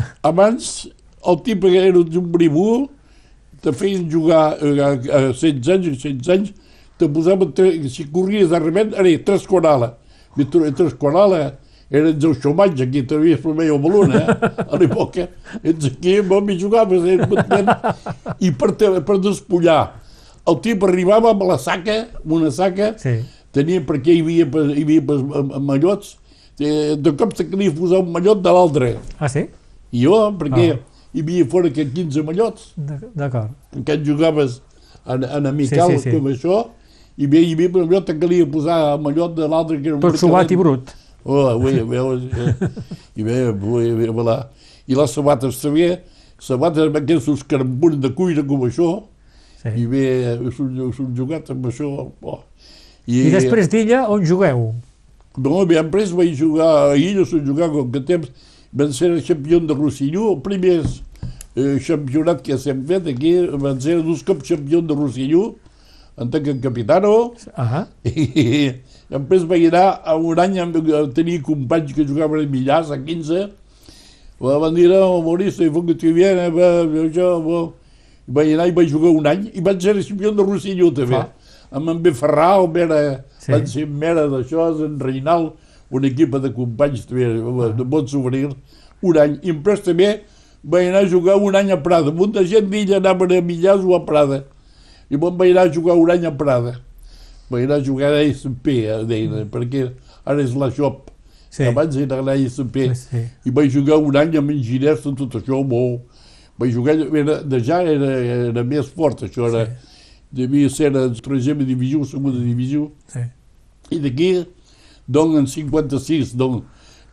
[0.32, 0.86] Abans,
[1.28, 2.86] el tipus que era un bribú,
[3.60, 6.56] te feien jugar eh, a, a 16 anys, a 16 anys,
[6.98, 9.46] te posaven, tre- si corries de repent, era tres.
[10.38, 11.52] I tre- tres corales
[11.90, 14.26] eren el xomatge, aquí t'havies per meio balon, eh?
[14.72, 15.28] A l'època,
[15.62, 17.16] ets aquí, bon, i jugaves, eh?
[18.40, 19.94] I per, te, per despullar,
[20.46, 23.14] el tipus arribava amb la saca, amb una saca, Sí.
[23.54, 26.16] tenia perquè hi havia, hi havia mallots,
[26.60, 28.90] eh, de cop se calia posar un mallot de l'altre.
[29.18, 29.46] Ah, sí?
[29.92, 30.78] I jo, perquè Ah.
[31.14, 33.50] hi havia fora que 15 mallots, D'ac- D'acord.
[33.86, 34.60] que et jugaves
[35.06, 36.16] en, en amical, Sí, sí, sí.
[36.18, 36.66] com això,
[37.16, 39.96] i bé, hi havia un mallot que calia posar el mallot de l'altre que era
[39.96, 40.92] un Tot suat i brut.
[41.24, 42.70] Oh, bé, bé, eh,
[43.16, 44.36] i bé, bé, bé, voilà.
[44.86, 45.96] I les sabates també,
[46.38, 48.90] sabates amb aquests carambons de cuina com això,
[49.62, 49.72] Sí.
[49.82, 50.04] i bé,
[50.54, 51.88] s'han jugat amb això.
[52.22, 52.40] Oh.
[53.06, 54.74] I després d'ella, on jugueu?
[55.36, 58.30] No, bé, després vaig jugar a Illa, s'han jugat com que temps,
[58.72, 60.78] van ser el campió de Rosselló, el primer
[61.56, 65.54] eh, campionat que s'hem fet aquí, van ser dos cops campió de Rosselló,
[66.18, 68.72] en tant que capitano, Ah, i
[69.10, 70.66] després vaig anar a un any a
[71.14, 73.48] tenir companys que jugaven a Millars, a 15,
[74.40, 76.70] van dir, no, Mauricio, i que tu viene, va,
[77.04, 77.66] això, va.
[78.26, 81.14] I vaig anar i vaig jugar un any, i vaig ser campió de Rosselló també,
[81.14, 81.28] Fa.
[81.70, 82.12] amb en B.
[82.12, 83.46] Ferrau, era, Sí.
[83.46, 83.52] sí.
[83.52, 85.52] van ser mera d'això, en Reinal,
[85.90, 87.28] un equip de companys també,
[87.78, 88.48] de bon souvenir,
[89.02, 89.38] un any.
[89.44, 90.22] I després també
[90.64, 92.10] vaig anar a jugar un any a Prada.
[92.10, 94.42] Molta gent d'illa anaven a Millars o a Prada.
[95.10, 96.76] I me'n vaig anar a jugar un any a Prada.
[97.50, 99.86] Vaig anar a jugar a SMP, a Deina, perquè
[100.24, 101.10] ara és la Shop.
[101.50, 101.62] sí.
[101.62, 101.64] Sí.
[101.64, 102.90] Abans era la SMP.
[102.94, 103.22] Sí.
[103.46, 106.02] I vaig jugar un any amb enginyers, amb tot això, molt.
[106.58, 108.10] Vaig jugar, era, de ja era,
[108.50, 109.66] era més fort, això era,
[110.32, 112.90] devia ser la tercera divisió, segona divisió.
[113.12, 113.24] sí.
[113.90, 114.44] I d'aquí,
[115.06, 116.64] doncs, en 56, doncs,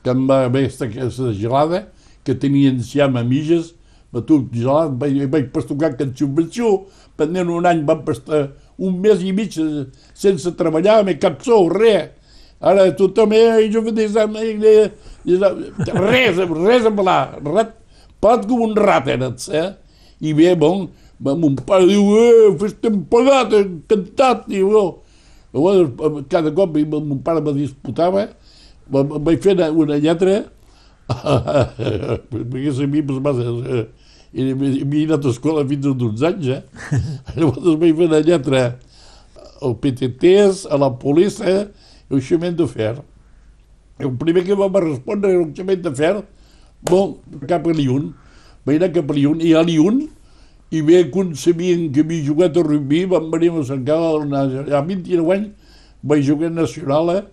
[0.03, 1.84] que em va haver aquesta gelada,
[2.25, 3.08] que tenien ja
[4.13, 6.84] batut gelat, vaig, vaig pas tocar que en subvenció,
[7.17, 8.43] pendent un any vam estar
[8.78, 9.86] un mes i mig eh,
[10.17, 12.12] sense treballar, amb cap sou, res.
[12.63, 14.89] Ara tothom, eh, jo vaig eh,
[15.28, 17.73] eh, res, res amb la, res,
[18.23, 19.71] pagat com un rat eres, eh?
[20.23, 20.86] I bé, bon,
[21.19, 24.91] mon pare diu, eh, estem pagat, encantat, diu, oh.
[25.54, 28.23] Llavors, cada cop i mon pare me disputava,
[28.89, 30.39] va- va- vaig fer una lletra,
[31.13, 33.19] perquè a mi pues,
[34.34, 36.62] eh, havia anat a escola fins als 12 anys, eh?
[37.38, 38.63] Llavors vaig fer una lletra
[39.63, 41.67] al PTTs, a la policia,
[42.10, 42.96] i al xament de fer.
[44.02, 46.15] El primer que va respondre era el xament de fer,
[46.89, 47.15] bon,
[47.48, 48.12] cap a Liun.
[48.65, 50.04] Vaig anar cap a Liun, i a Liun,
[50.74, 55.36] i bé quan sabien que havia jugat a rugby, van venir a cercar, a 29
[55.38, 57.24] anys, vaig jugar a nacional, eh,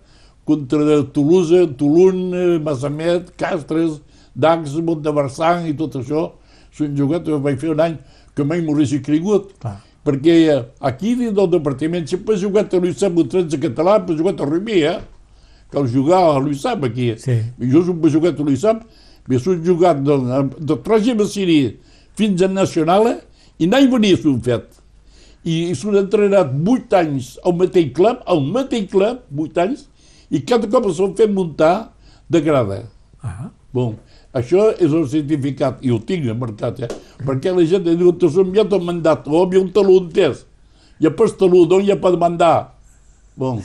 [0.45, 4.01] contra de Toulouse, Toulon, eh, Massamet, Castres,
[4.35, 6.31] Dax, Monteversant i tot això.
[6.71, 7.97] S'han jugat, vaig fer un any
[8.35, 9.55] que mai m'hauria cregut.
[9.61, 9.77] Clar.
[10.01, 14.15] Perquè eh, aquí dins del departament sempre he jugat a l'UISAP, un 13 català, però
[14.15, 14.97] he jugat a rugby, eh?
[15.69, 17.11] Que el jugar a l'UISAP aquí.
[17.21, 17.37] Sí.
[17.61, 18.81] I jo sempre he jugat a l'UISAP,
[19.29, 20.17] m'he jugat de,
[20.57, 21.59] de Troja Massiri
[22.17, 23.19] fins a Nacional, eh?
[23.61, 24.79] i n'hi venia s'ho fet.
[25.45, 29.85] I s'han entrenat 8 anys al mateix club, al mateix club, 8 anys,
[30.33, 31.91] i cada cop s'han fet muntar
[32.31, 32.83] de grada.
[33.21, 33.93] Ah, Bon,
[34.33, 36.91] això és el certificat, i ho tinc marcat, eh?
[37.25, 40.45] perquè la gent diu, t'has enviat el mandat, o havia un taló entès,
[41.01, 42.55] i a pas taló, d'on hi ha per mandar?
[43.41, 43.61] Bon,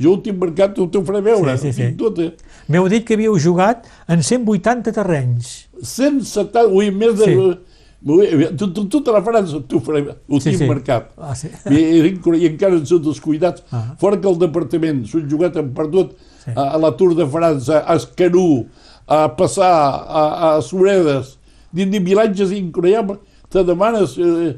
[0.00, 1.96] jo ho tinc marcat, ho t'ho faré veure, Sí, sí, sí.
[1.96, 2.32] tot, eh?
[2.68, 5.50] M'heu dit que havíeu jugat en 180 terrenys.
[5.82, 7.26] 170, ui, més de...
[7.28, 7.66] Sí.
[8.00, 10.68] Tu, tu, tota la França t'ho faré, ho Sí, tinc sí.
[10.70, 11.10] marcat.
[11.20, 11.50] Ah, sí.
[11.68, 13.60] I, i, encara en són descuidats.
[13.76, 13.90] Ah.
[14.00, 16.54] Fora que el departament s'han jugat, han perdut Sí.
[16.56, 18.64] a, a la Tour de França, a Escanú,
[19.10, 19.70] a passar
[20.06, 21.34] a, a Suredes,
[21.74, 23.18] dins de vilatges increïbles,
[23.50, 24.54] te demanes eh,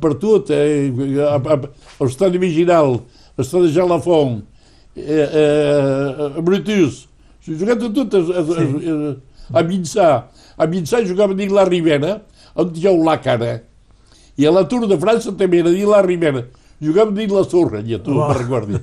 [0.00, 0.92] per tot, eh,
[1.24, 2.98] a, a, a l'estadi Viginal,
[3.40, 4.42] l'estadi Jalafont,
[4.96, 7.06] eh, eh, Brutus,
[7.42, 9.12] s'han jugat a tot, a, a, a,
[9.58, 10.10] a Vinçà.
[10.60, 12.18] A Vinçà jugava dins la Ribera,
[12.54, 13.54] on hi ha la cara.
[14.36, 16.44] I a la Tour de França també era dins la Ribera.
[16.82, 18.28] Jugàvem dins la sorra, ja tu Uah.
[18.28, 18.78] me'n recordi.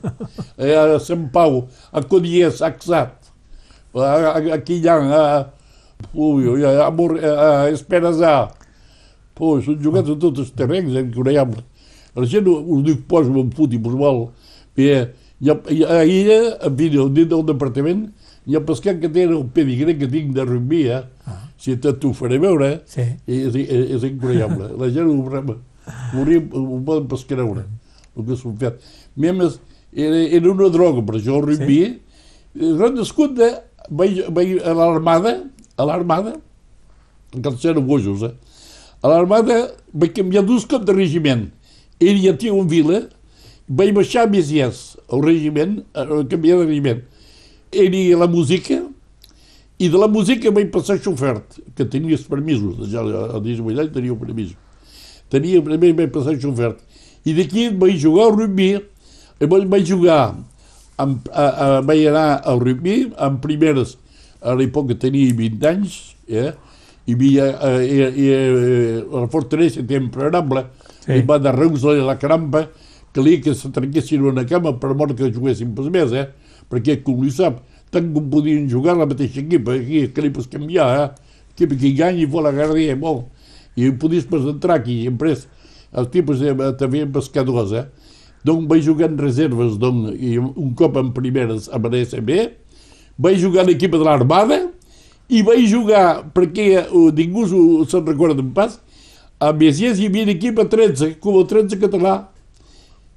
[0.58, 3.19] Eh, a Sant Pau, a Codies, a Xat,
[3.96, 5.24] a, a, a Quillan, a,
[6.14, 8.34] ui, ui, a, Mor, a Esperançà.
[9.40, 11.64] Ui, s'han jugat a tots els terrenys, eh, increïble.
[12.18, 14.26] La gent ho, ho dic, posa un fut i qualsevol.
[14.76, 14.90] Bé,
[15.40, 18.08] i a, i a ella, en fi, dins del departament,
[18.50, 21.04] hi ha pescat que té el pedigrí que tinc de rugby, eh?
[21.60, 22.80] Si te t'ho faré veure, eh?
[22.88, 23.06] Sí.
[23.28, 24.70] és, és, és increïble.
[24.80, 25.56] La gent ho, ho,
[26.18, 27.66] hauria- ho poden pas creure,
[28.18, 28.80] el que s'ho fet.
[29.20, 29.60] A més,
[29.94, 31.80] era, era una droga, per això el rugby.
[31.86, 32.72] Sí.
[32.80, 33.50] Renascut de,
[33.90, 35.36] vaig, vaig a l'armada,
[35.78, 36.36] a l'armada,
[37.36, 38.34] encara eren bojos, eh?
[39.02, 39.60] A l'armada
[39.94, 41.48] vaig canviar dos cops de regiment.
[42.00, 43.04] Ell ja tenia un vila,
[43.68, 47.04] vaig baixar a Mesies, el regiment, a canviar de regiment.
[47.72, 48.82] Ell i la música,
[49.80, 53.80] i de la música vaig passar a xofert, que tenia els permisos, ja a 18
[53.80, 54.56] anys tenia un permís.
[55.32, 56.82] Tenia, primer vaig passar a xofert.
[57.24, 58.74] I d'aquí vaig jugar al rugby,
[59.40, 60.36] i vaig jugar,
[61.00, 63.96] amb, a, a, vaig anar al rugby, en primeres,
[64.40, 65.96] a l'època tenia 20 anys,
[66.28, 66.52] eh?
[67.10, 70.68] hi havia eh, i, i, eh, la fortalesa temperable,
[71.00, 71.14] Sí.
[71.14, 71.18] sí.
[71.22, 72.66] i va de Reus a la Crampa,
[73.16, 76.28] calia que se trenquessin una cama per mort que juguessin pels més, eh?
[76.70, 80.52] Perquè, com li sap, tant com podien jugar la mateixa equip, aquí que li pots
[80.52, 81.32] canviar, eh?
[81.56, 83.32] Equip que guanyi i vol la guerra, molt.
[83.80, 85.48] I podies pas entrar aquí, i després
[85.98, 87.86] els tipus eh, també pescadors, eh?
[88.46, 92.38] Donc vaig jugar en reserves, donc, i un cop en primeres a l'SB,
[93.20, 94.62] vaig jugar a l'equip de l'Armada
[95.30, 98.80] i vaig jugar, perquè uh, ningú se'n recorda pas,
[99.40, 102.16] a Messies hi havia un equip a 13, com a 13 català.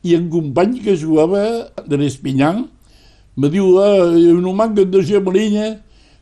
[0.02, 2.64] I un company que jugava de l'Espinyan
[3.38, 4.10] me diu, ah,
[4.42, 5.76] no manquen de Gemalinha,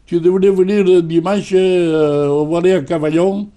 [0.07, 3.49] tu devries venir dimanche eh, a Valea Cavallón.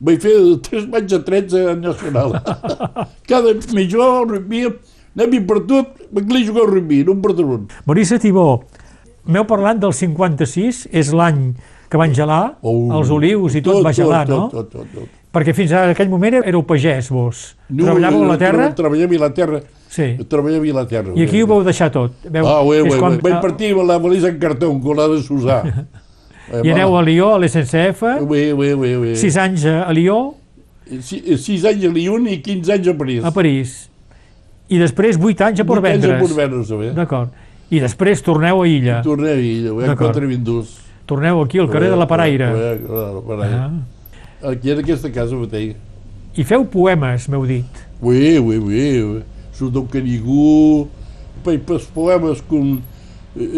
[0.00, 0.32] Vaig fer
[0.64, 2.32] tres matxs a 13 a Nacional.
[3.30, 4.62] Cada mitjó, rugby,
[5.18, 7.66] anem per tot, m'agrada jugar al rugby, no em perdó un.
[7.84, 8.46] Maurice Tibó,
[9.28, 11.50] m'heu parlat del 56, és l'any
[11.90, 14.46] que van gelar, Oh, els olius i tot, va gelar, no?
[14.48, 15.16] Tot, tot, tot, tot.
[15.30, 17.52] Perquè fins a aquell moment éreu pagès, vos.
[17.68, 18.64] No, Treballàveu a la terra?
[18.74, 19.60] Treballem a la terra.
[19.90, 20.08] Sí.
[20.30, 21.12] Treballem a la terra.
[21.14, 22.16] I aquí ho vau deixar tot.
[22.24, 23.20] Veu, Ah, és oui, quan- oui.
[23.28, 25.60] Vaig partir amb la valisa en cartó, com l'ha de s'usar.
[26.50, 29.16] Eh, I aneu a Lió, a l'SNCF, Oui, oui, oui, oui.
[29.16, 30.34] sis anys a a Lió,
[31.00, 33.24] Si, sis anys a Lyon i 15 anys a París.
[33.24, 33.88] a París.
[34.68, 36.20] I després vuit anys a Vuit anys a Portvendres.
[36.20, 36.90] Portvendres, també.
[36.96, 37.30] D'acord.
[37.70, 39.00] I després torneu a Illa.
[39.02, 40.80] Tornem a Illa, eh, quatre vindús.
[41.06, 42.44] Torneu aquí al carrer de la Paraire.
[42.50, 43.54] Eh, eh, la Paraire.
[43.54, 44.50] Ah.
[44.50, 45.76] Aquí en aquesta casa mateix.
[46.34, 47.66] I feu poemes, m'heu dit.
[48.00, 49.22] Oui, oui, oui.
[49.52, 50.88] Sóc del Canigú.
[51.46, 52.78] Els poemes com...
[52.78, 52.99] eh,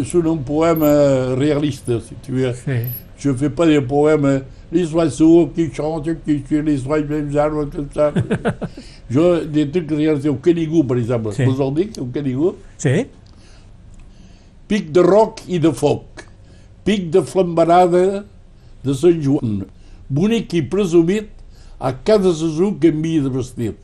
[0.07, 0.91] Són un poema
[1.39, 2.53] realista, si tu veux.
[2.55, 2.83] Sí.
[3.18, 7.37] Je ne fais pas des poèmes, les oiseaux qui chantent, qui tuent les oiseaux, les
[7.37, 8.12] arbres, tout ça.
[9.11, 11.30] Je, des trucs réalisés au Canigou, par exemple.
[11.45, 13.07] Vous en dites, au Canigou Sí?
[14.66, 16.24] Pic de roc i de foc.
[16.85, 18.24] Pic de flambarada
[18.83, 19.66] de Sant Joan.
[20.11, 21.28] Bonic i presumit,
[21.83, 23.76] a cada sesó canvia de vestit.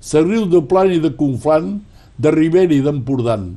[0.00, 1.78] S'arriu de Plana i de Conflant,
[2.20, 3.50] de Ribera i d'Empordant.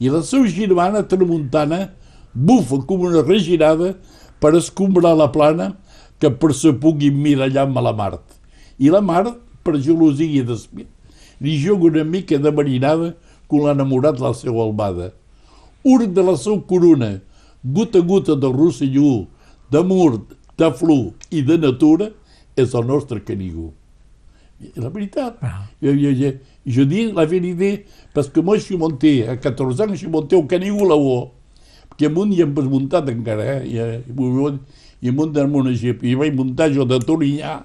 [0.00, 1.88] I la seva germana tramuntana
[2.34, 3.94] bufa com una regirada
[4.40, 5.74] per escombrar la plana
[6.18, 8.24] que per se pugui mirallar amb la Mart.
[8.78, 10.88] I la Mart, per gelosia i despit,
[11.40, 13.14] li joga una mica de marinada
[13.48, 15.12] com l'ha enamorat la seva albada.
[15.84, 17.18] Ur de la seva corona,
[17.64, 19.26] gota a gota de rosselló,
[19.70, 20.20] d'amor,
[20.58, 22.10] de flor i de natura,
[22.56, 23.72] és el nostre Canigó.
[24.76, 25.38] La veritat.
[25.42, 25.66] Ah.
[25.82, 26.30] Je, je, je,
[26.66, 27.84] je dis la vérité,
[28.14, 31.30] parce que moi je suis monté, à 14 ans, je suis monté au Canigó là-haut.
[31.94, 33.68] Perquè amunt hi hem pas muntat encara, eh?
[33.70, 36.02] I, amunt del Monegip.
[36.02, 37.60] I vaig muntar jo de Torinyà,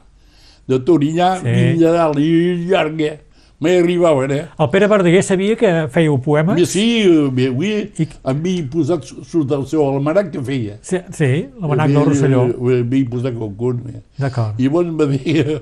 [0.69, 1.47] de Torinyà, Sí.
[1.55, 1.65] sí.
[1.79, 3.15] i dalt, i llarga.
[3.59, 4.45] Mai arribaven, eh?
[4.57, 6.61] El Pere Verdaguer sabia que fèieu poemes?
[6.69, 10.77] Sí, eh, mais oui, I- a mi posat surt el seu almanac que feia.
[10.81, 12.45] Sí, sí l'amanac del Rosselló.
[12.85, 13.99] M'hi posat eh.
[14.17, 14.53] D'acord.
[14.59, 15.59] I llavors me deia,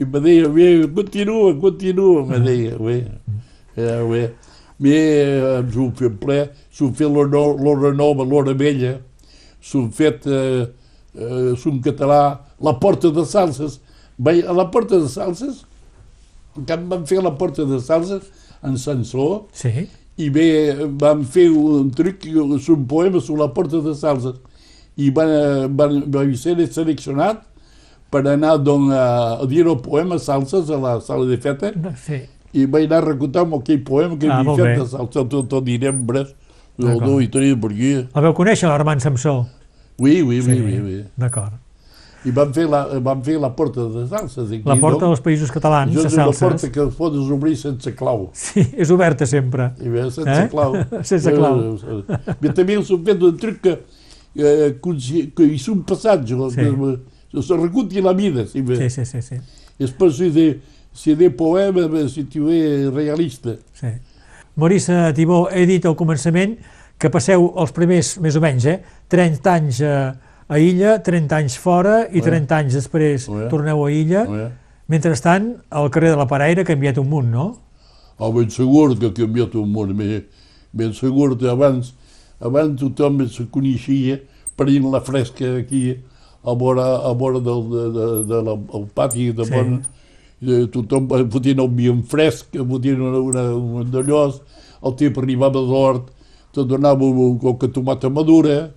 [0.00, 2.96] i me deia, bé, continua, continua, me deia, bé.
[3.76, 4.22] Eh, bé.
[4.80, 6.38] Mais eh, s'ho fet ple,
[6.72, 8.94] s'ho fet l'hora nova, l'hora vella,
[9.60, 10.64] s'ho fet, eh,
[11.20, 13.78] eh, son català, la porta de salses.
[14.18, 15.66] Vai, a la porta de salses,
[16.66, 18.24] que van fer a la porta de salses,
[18.64, 19.86] en Sansó, Sí.
[20.20, 24.36] i bé, vam fer un truc, un poema sobre la porta de salses
[24.96, 25.30] i van,
[25.76, 27.46] van, van ser seleccionat
[28.10, 32.20] per anar doncs, a, a dir el poema salses a la sala de feta Sí.
[32.52, 35.48] i vaig anar a recomptar amb aquell poema que Ah, havia fet de salsa, tot,
[35.48, 36.34] tot direm bres,
[36.78, 37.06] el D'acord.
[37.06, 37.92] dos i tres per aquí.
[38.14, 39.46] El veu conèixer, l'Armand Samsó?
[39.98, 40.50] Oui, oui, Sí.
[40.60, 41.04] oui, oui.
[41.16, 41.52] D'acord.
[42.24, 44.50] I vam fer, la, vam fer la porta de salses.
[44.50, 45.20] Aquí, La porta doncs.
[45.20, 46.40] dels països catalans, Això de salses.
[46.40, 48.28] porta que es pot obrir sense clau.
[48.34, 49.70] Sí, és oberta sempre.
[49.80, 50.48] I bé, sense Eh?
[50.50, 50.74] clau.
[51.02, 51.78] Sense clau.
[52.40, 53.78] Però també s'ha fet un truc que,
[54.36, 56.36] eh, que, que hi són passats, Sí.
[56.56, 56.98] que
[57.42, 58.46] se recuti la vida.
[58.46, 58.76] Si bé.
[58.76, 59.36] Sí, sí, sí, sí.
[59.78, 60.46] És per si de,
[60.92, 63.56] si de poema, bé, si tu és realista.
[63.74, 63.92] sí.
[64.56, 66.56] Maurice Tibó, he dit al començament
[67.00, 69.92] que passeu els primers, més o menys, eh, 30 anys a,
[70.50, 73.38] a Illa, 30 anys fora i 30 anys després Sí.
[73.48, 74.24] torneu a Illa.
[74.26, 74.48] Eh?
[74.90, 77.46] Mentrestant, al carrer de la Paraire ha canviat un munt, no?
[78.18, 80.26] Oh, ben segur que ha canviat el món, ben,
[80.74, 81.94] ben segur que abans,
[82.40, 84.18] abans tothom se coneixia
[84.56, 85.96] per la fresca aquí,
[86.44, 89.50] a vora, a vora del, de, de, de la, el pati de Sí.
[89.52, 89.82] bon,
[90.42, 94.40] eh, tothom fotien el vi en fresc, fotien una, una, un d'allòs,
[94.82, 96.08] el tip arribava d'hort,
[96.54, 98.70] te donava un coca tomata madura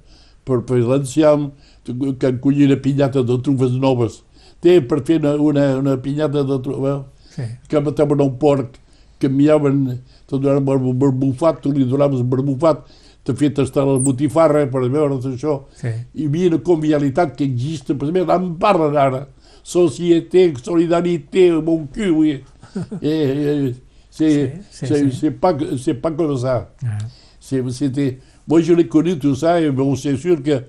[0.43, 1.51] per fer l'enciam,
[1.86, 4.22] que en collia una pinyata de trufes noves.
[4.59, 7.03] Té per fer una, una, una pinyata de trufes,
[7.34, 7.41] Sí.
[7.68, 8.76] que mataven un porc,
[9.20, 12.84] canviaven, te donaven barbufat, tu li donaves barbufat,
[13.24, 15.59] t'ha fet estar a la botifarra per veure tot això.
[15.80, 15.91] Sí.
[16.15, 19.26] Hi havia una convivialitat que existe, per exemple, en parlen ara.
[19.63, 22.26] Société, solidarité, mon cul.
[22.28, 22.41] Eh,
[23.01, 23.74] eh,
[24.09, 25.17] c'est Sí, sí, sí.
[25.19, 26.74] c'est pas, pas comme ça.
[26.84, 26.97] Ah.
[27.39, 28.19] C'était...
[28.47, 30.63] Moi, je l'ai connu tout ça, et bon, c'est sûr que,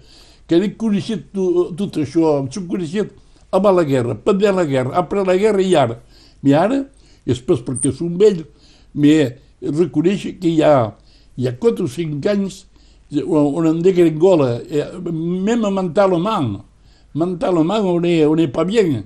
[0.46, 3.10] que l'he coneixit tot, tot això, s'ho coneixit
[3.54, 5.96] amb la guerra, pendent la guerra, après la guerra i ara.
[6.44, 6.78] I ara,
[7.26, 8.44] és pas perquè som vell,
[8.94, 9.34] mais
[9.64, 10.94] reconèixer que hi ha,
[11.36, 12.64] hi ha 4 o 5 anys
[13.22, 16.64] on en dégringola, eh, même mentalement,
[17.14, 19.04] mentalement on est, on est pas bien.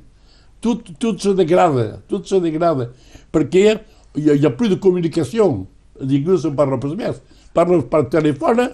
[0.60, 2.88] Tot, tot se degrada, tot se degrada,
[3.30, 3.74] perquè hi ha,
[4.16, 5.66] hi ha plus de comunicació,
[6.00, 7.20] ningú se parla pas més.
[7.54, 8.64] Parles per telèfon,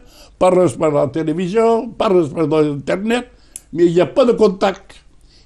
[0.41, 3.29] parles per la televisió, parles per internet,
[3.73, 4.95] mais il n'y a pas de contact.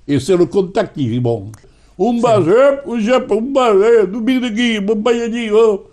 [0.07, 1.51] Et c'est le contact qui est bon.
[1.99, 5.88] Un eh, un jep, un vas, eh, tu vinc d'aquí, me'n vaig allí, oh,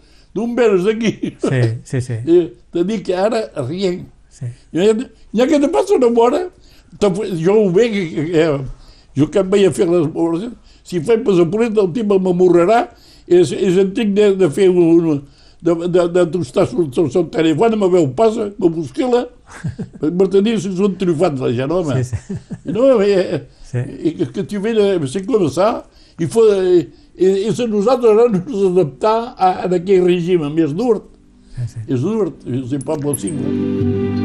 [0.58, 1.12] vens d'aquí.
[1.40, 2.18] Sí, sí, sí.
[2.28, 4.02] Eh, Te dic que ara rien.
[4.30, 4.46] sí.
[4.76, 6.42] Ja, que te passa una bona,
[7.40, 7.96] jo ho veig,
[8.36, 8.58] eh,
[9.16, 10.50] jo que em vaig a fer les boles,
[10.84, 12.82] si faig pas a polenta, el tipus m'amorrarà,
[13.28, 15.22] és, és antic de, de fer un,
[15.66, 19.26] de, de, de tostar el seu, telèfon, me veu passa, me busquila,
[20.20, 22.04] per tenir si són triomfants la gent, home.
[22.04, 22.40] Sí, sí.
[22.76, 23.80] No, eh, Sí.
[23.82, 25.86] et que, que tu eh, c'est comme ça,
[26.20, 30.74] il faut, eh, et, et c'est nosaltres ara nos adaptar a, a aquell règim més
[30.74, 31.04] dur.
[31.56, 31.80] sí, sí.
[31.88, 32.34] És dur,
[32.70, 34.25] c'est pas possible.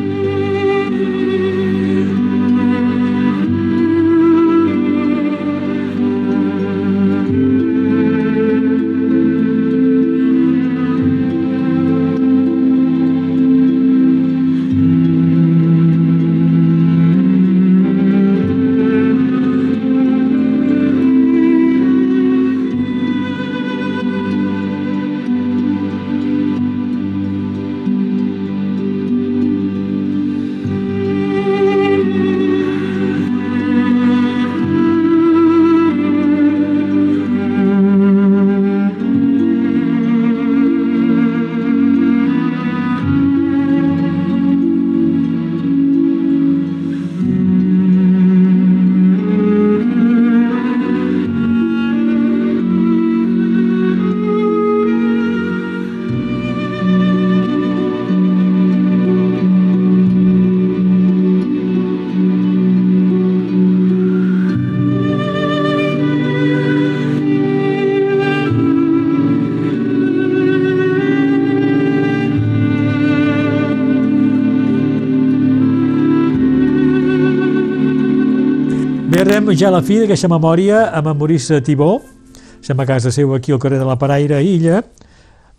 [79.51, 81.96] Ja a la fi d'aquesta memòria amb en Maurice Tibó.
[82.61, 84.78] Estem a casa seu aquí al carrer de la Paraire, a Illa.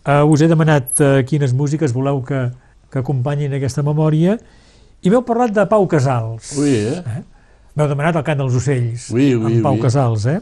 [0.06, 2.40] Uh, us he demanat uh, quines músiques voleu que,
[2.90, 4.38] que acompanyin aquesta memòria
[5.04, 6.54] i m'heu parlat de Pau Casals.
[6.62, 7.20] Oui, eh?
[7.76, 9.84] M'heu demanat el cant dels ocells, Oui, oui, amb Pau oui.
[9.84, 10.40] Casals, eh?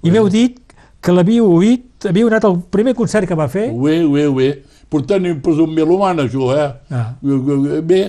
[0.00, 0.56] I m'heu dit
[1.04, 3.68] que l'havíeu oït, havíeu anat al primer concert que va fer.
[3.76, 4.48] Oui.
[4.88, 6.70] Pourtant, no pas un meloman, això, eh?
[6.94, 7.10] Ah.
[7.84, 8.06] Bé,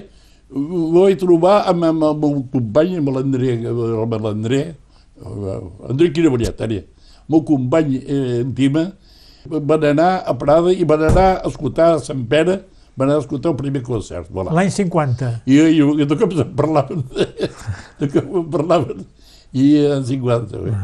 [0.54, 4.62] ho vaig trobar amb, amb el meu company, amb l'André, amb l'André,
[5.90, 8.88] André Quiravallet, ara, el meu company eh, íntima,
[9.48, 12.62] van anar a Prada i van anar a escoltar a Sant Pere,
[12.98, 14.30] van anar a escoltar el primer concert.
[14.34, 14.54] Voilà.
[14.56, 15.32] L'any 50.
[15.46, 17.04] I, i, i de cop se'n parlaven,
[18.00, 19.04] de cop en parlaven,
[19.56, 20.76] i en 50, bé.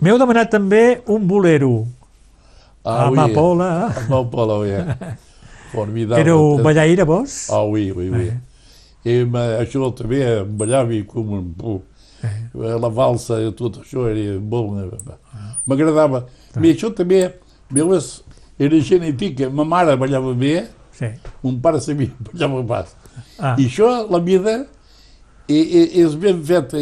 [0.00, 1.74] M'heu demanat també un bolero.
[2.80, 3.90] Ah, Amapola.
[4.06, 4.70] Amapola, oui.
[5.74, 6.22] Formidable.
[6.22, 7.34] Éreu ballaire, vos?
[7.52, 8.30] Ah, oui, oui, oui.
[9.04, 9.22] I
[9.60, 11.46] això també em ballava com un...
[11.56, 11.80] pu-
[12.54, 14.92] La valsa i tot això era molt...
[15.66, 16.26] M'agradava.
[16.60, 17.22] I això també,
[17.72, 18.22] veus,
[18.60, 19.48] era genètica.
[19.50, 20.66] Ma mare ballava bé,
[21.00, 21.06] Sí.
[21.42, 22.90] mon pare sabia ballava pas.
[23.38, 24.66] Ah, I això, la vida,
[25.48, 26.76] és ben feta,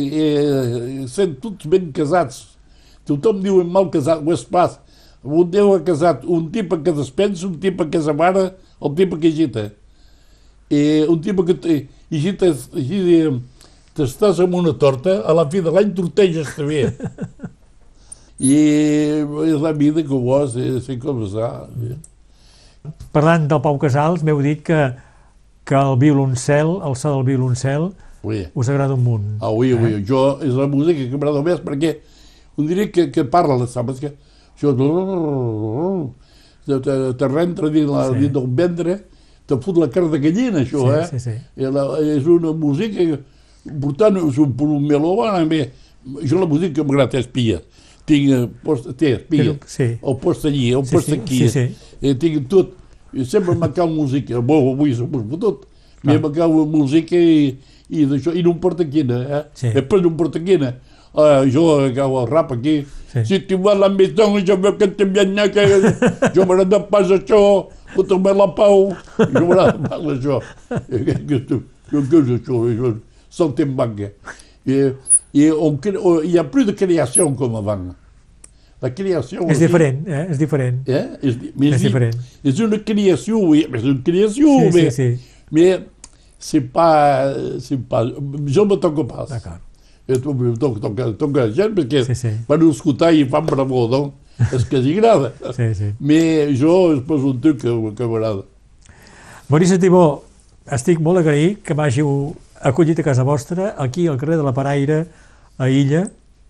[1.12, 2.40] sent tots ben casats.
[3.06, 4.74] Tothom diu mal casat, ho és pas.
[5.22, 8.42] Un Déu ha casat un tipus que despensa, un tipus que se mare,
[8.82, 9.64] el tipus que agita.
[10.70, 11.78] I un tipus que
[12.10, 12.46] te- agita,
[12.76, 13.40] agita
[13.98, 16.84] t'estàs amb una torta, a la fi de l'any torteges també.
[18.38, 18.54] I
[19.48, 21.66] és la vida que ho és, és com ça.
[23.12, 24.78] parlant del Pau Casals, m'heu dit que,
[25.66, 27.90] que el violoncel, el so del violoncel,
[28.22, 28.44] Oui.
[28.54, 29.26] us agrada un munt.
[29.40, 31.96] Ah, oui, oui, jo és la música que m'agrada més perquè
[32.58, 34.00] un diré que, que parla, saps?
[34.02, 34.10] Que
[34.56, 34.72] això
[36.66, 38.18] te, te, te rentra dins, la, Sí.
[38.22, 38.96] dins del ventre,
[39.48, 41.06] te fot la carn de gallina, això, Sí, eh?
[41.10, 41.36] sí, sí.
[41.64, 43.18] I la, és una música que,
[43.80, 45.62] portant, és un, un melòman, bé,
[46.28, 47.62] jo la música que m'agrada és pia.
[48.08, 49.88] Tinc, eh, post, té, pia, Però- sí.
[50.00, 51.96] el post allí, el Sí, post sí, aquí, sí, sí.
[52.02, 52.76] Eh, tinc tot,
[53.12, 55.66] i sempre m'ha cal música, bo, avui s'ho fotut,
[56.04, 57.56] Mi acabo música i,
[57.90, 59.40] i d'això, i no em porta quina, eh?
[59.58, 59.72] Sí.
[59.74, 60.76] Després no em porta quina.
[61.10, 62.84] Uh, jo acabo el rap aquí.
[63.10, 63.24] Sí.
[63.26, 65.64] Si tu vas a la maison, jo veu que te viene que
[66.36, 67.40] jo m'agrada pas això,
[67.94, 68.90] fota'm la pau.
[69.18, 70.40] Jo m'agrada pas això.
[70.88, 72.64] Que, que, que, que, que és això?
[72.72, 72.98] És
[73.38, 74.10] saltimbanca.
[74.68, 74.78] I,
[75.38, 77.94] i on, on, hi ha plus de creació com abans.
[78.80, 79.42] La creació...
[79.50, 80.26] És diferent, eh?
[80.30, 80.76] És diferent.
[80.86, 81.04] Eh?
[81.26, 82.18] És, mais És di- diferent.
[82.46, 85.08] És una creació, oui, mais c'est une création, Sí, sí,
[85.50, 85.84] mais, sí.
[86.38, 88.06] c'est pas, c'est pas,
[88.46, 89.26] jo me toco pas.
[89.32, 89.58] D'acord.
[90.08, 92.30] Jo me toco, toco, toco la gent perquè Sí, sí.
[92.48, 94.14] van escoltar i fan bravó, doncs,
[94.54, 95.32] és que els agrada.
[95.56, 95.90] Sí, sí.
[96.00, 98.44] Mais jo és pas un truc que, que m'agrada.
[99.48, 100.04] Maurice Tibó,
[100.70, 102.10] estic molt agraït que m'hàgiu
[102.68, 105.06] acollit a casa vostra, aquí al carrer de la Paraire,
[105.58, 106.04] a Illa,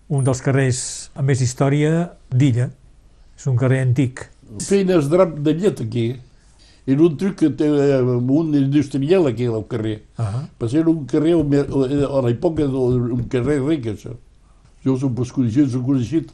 [0.09, 0.79] un dels carrers
[1.15, 2.69] amb més història d'Illa.
[3.39, 4.25] És un carrer antic.
[4.65, 6.07] Feien el drap de llet aquí.
[6.89, 9.99] Era un truc que té eh, un industrial aquí al carrer.
[10.17, 14.15] Ah, Perquè era un carrer, on- a l'època, un carrer ric, això.
[14.83, 16.31] Jo som pas coneixit, som coneixit.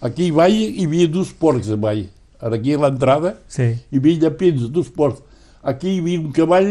[0.00, 2.06] Aquí a Vall hi havia dos porcs a Vall.
[2.40, 3.74] Ara aquí a l'entrada sí.
[3.90, 5.20] hi havia llapins, dos porcs.
[5.62, 6.70] Aquí hi havia un cavall,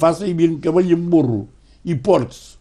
[0.00, 1.40] face hi havia un cavall amb burro,
[1.84, 2.58] i porcs.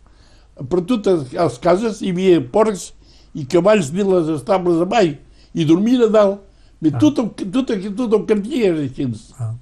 [0.57, 2.93] Per totes les cases hi havia porcs
[3.37, 5.17] i cavalls dins les estables a Vall,
[5.53, 6.43] i dormien a dalt.
[6.77, 6.99] Ah.
[7.01, 9.09] Tot, el, tot, el, tot el cartier era així.
[9.41, 9.55] Ah.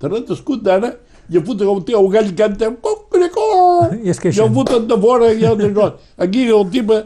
[0.00, 0.96] Te escut d'ara,
[1.30, 2.72] i a fot el teu gall canta
[4.02, 5.60] I es i el foten de fora, i el
[6.18, 7.04] Aquí el tipus,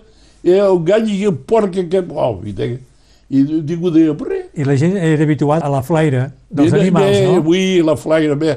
[0.55, 2.03] el gall i el porc que...
[2.11, 2.68] Oh, i, te,
[3.28, 4.47] i dic, deia, per res.
[4.55, 7.40] I la gent era habituat a la flaire dels Bé, animals, bé, no?
[7.42, 8.57] Avui la flaire, bé.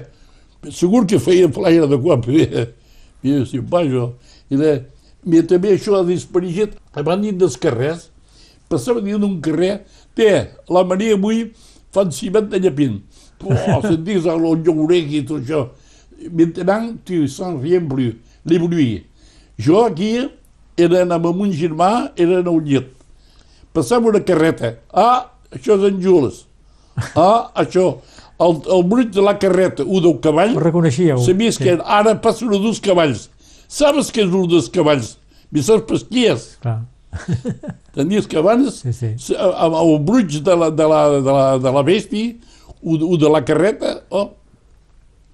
[0.75, 2.67] Segur que feia flaire de cop, bé.
[3.23, 4.13] Mira, si va, jo.
[4.51, 4.75] I la,
[5.25, 6.77] mira, també això ha disparigit.
[6.97, 8.09] Abans dit dels carrers,
[8.69, 9.79] passava dins d'un carrer,
[10.17, 10.29] té,
[10.69, 11.47] la Maria avui
[11.95, 12.99] fan ciment de llapin.
[13.39, 15.61] Oh, sentis el llourec i tot això.
[16.35, 19.05] Maintenant, tu sens rien plus, bruits.
[19.63, 20.09] Jo aquí
[20.80, 22.89] era amb un germà, era en el llit.
[23.75, 24.75] Passava una carreta.
[24.93, 26.45] Ah, això és en Jules.
[27.15, 27.97] Ah, això.
[28.39, 31.17] El, el bruit de la carreta, un del cavall, Ho reconeixíeu?
[31.25, 33.27] sabies que ara passa un dels cavalls.
[33.67, 35.17] Sabes que és un dels cavalls?
[35.51, 36.45] Me saps pas qui és?
[36.63, 36.77] Clar.
[37.97, 39.36] Tenies que abans, Sí, sí.
[39.36, 42.36] amb el bruig de la, de la, de la, de la bèstia,
[42.80, 44.30] o, o de la carreta, oh,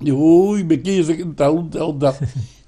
[0.01, 2.15] diu, ui, aquí és tal, tal, tal.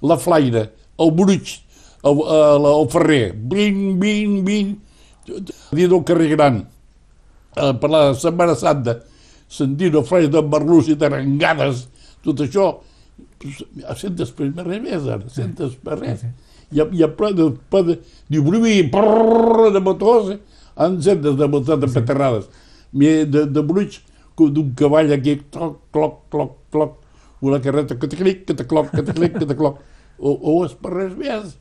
[0.06, 0.68] la flaire,
[1.00, 1.56] el bruig,
[2.04, 4.74] el, el, el ferrer, bing, bing, bing,
[5.28, 6.60] dins del carrer gran,
[7.56, 8.98] eh, per la Setmana Santa,
[9.48, 11.86] sentint el flaire de merlús i d'arengades,
[12.24, 12.68] tot això,
[13.96, 16.24] sentes per res més ara, sentes per res.
[16.70, 20.40] Hi ha, hi ha ple de, ple de, diu, bruí, prrrr, de motors, eh?
[20.84, 22.48] en sentes de motors de petarrades,
[22.92, 24.00] Mi- de, de bruix,
[24.38, 26.98] com d'un cavall aquí, cloc, cloc, cloc, cloc,
[27.44, 29.80] una carreta, que te clic, que te cloc, que te clic, que te cloc,
[30.18, 31.56] o, o és per res més.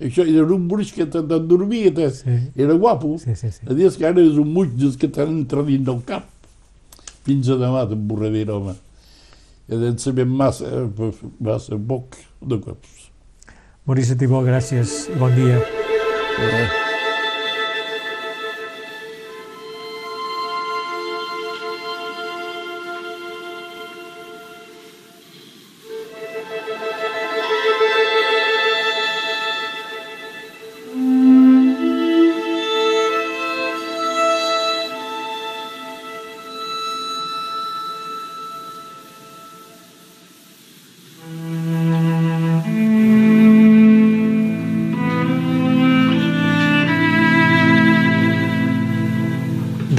[0.00, 2.36] Això era un bruix que te- t'endormia, te, Sí.
[2.56, 3.18] era guapo.
[3.18, 3.66] Sí, sí, sí.
[3.74, 6.24] Dies que ara és un muig dels que t'entra dins del cap.
[7.24, 8.74] Fins a demà, t'emborradera, home.
[9.68, 13.10] I en sabem massa, eh, massa poc de cops.
[13.86, 15.60] Maurice Tibó, gràcies i bon dia.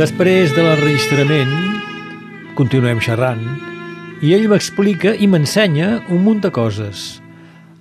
[0.02, 1.52] Després de l'enregistrament,
[2.58, 3.42] continuem xerrant,
[4.26, 7.20] i ell m'explica i m'ensenya un munt de coses.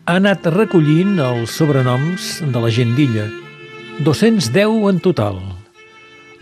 [0.05, 3.25] Ha anat recollint els sobrenoms de la gent d'illa,
[4.05, 5.39] 210 en total.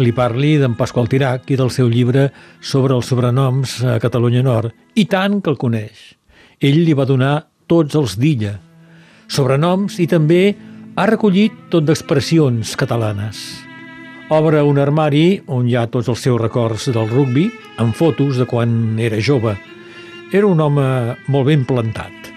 [0.02, 2.26] Li parli d'en Pasqual Tirac i del seu llibre
[2.58, 6.02] sobre els sobrenoms a Catalunya Nord, i tant que el coneix.
[6.58, 7.36] Ell li va donar
[7.70, 8.56] tots els d'illa,
[9.30, 10.42] sobrenoms i també
[10.98, 13.67] ha recollit tot d'expressions catalanes.
[14.28, 17.46] Obre un armari on hi ha tots els seus records del rugbi,
[17.80, 19.54] amb fotos de quan era jove.
[20.36, 20.84] Era un home
[21.32, 22.28] molt ben plantat.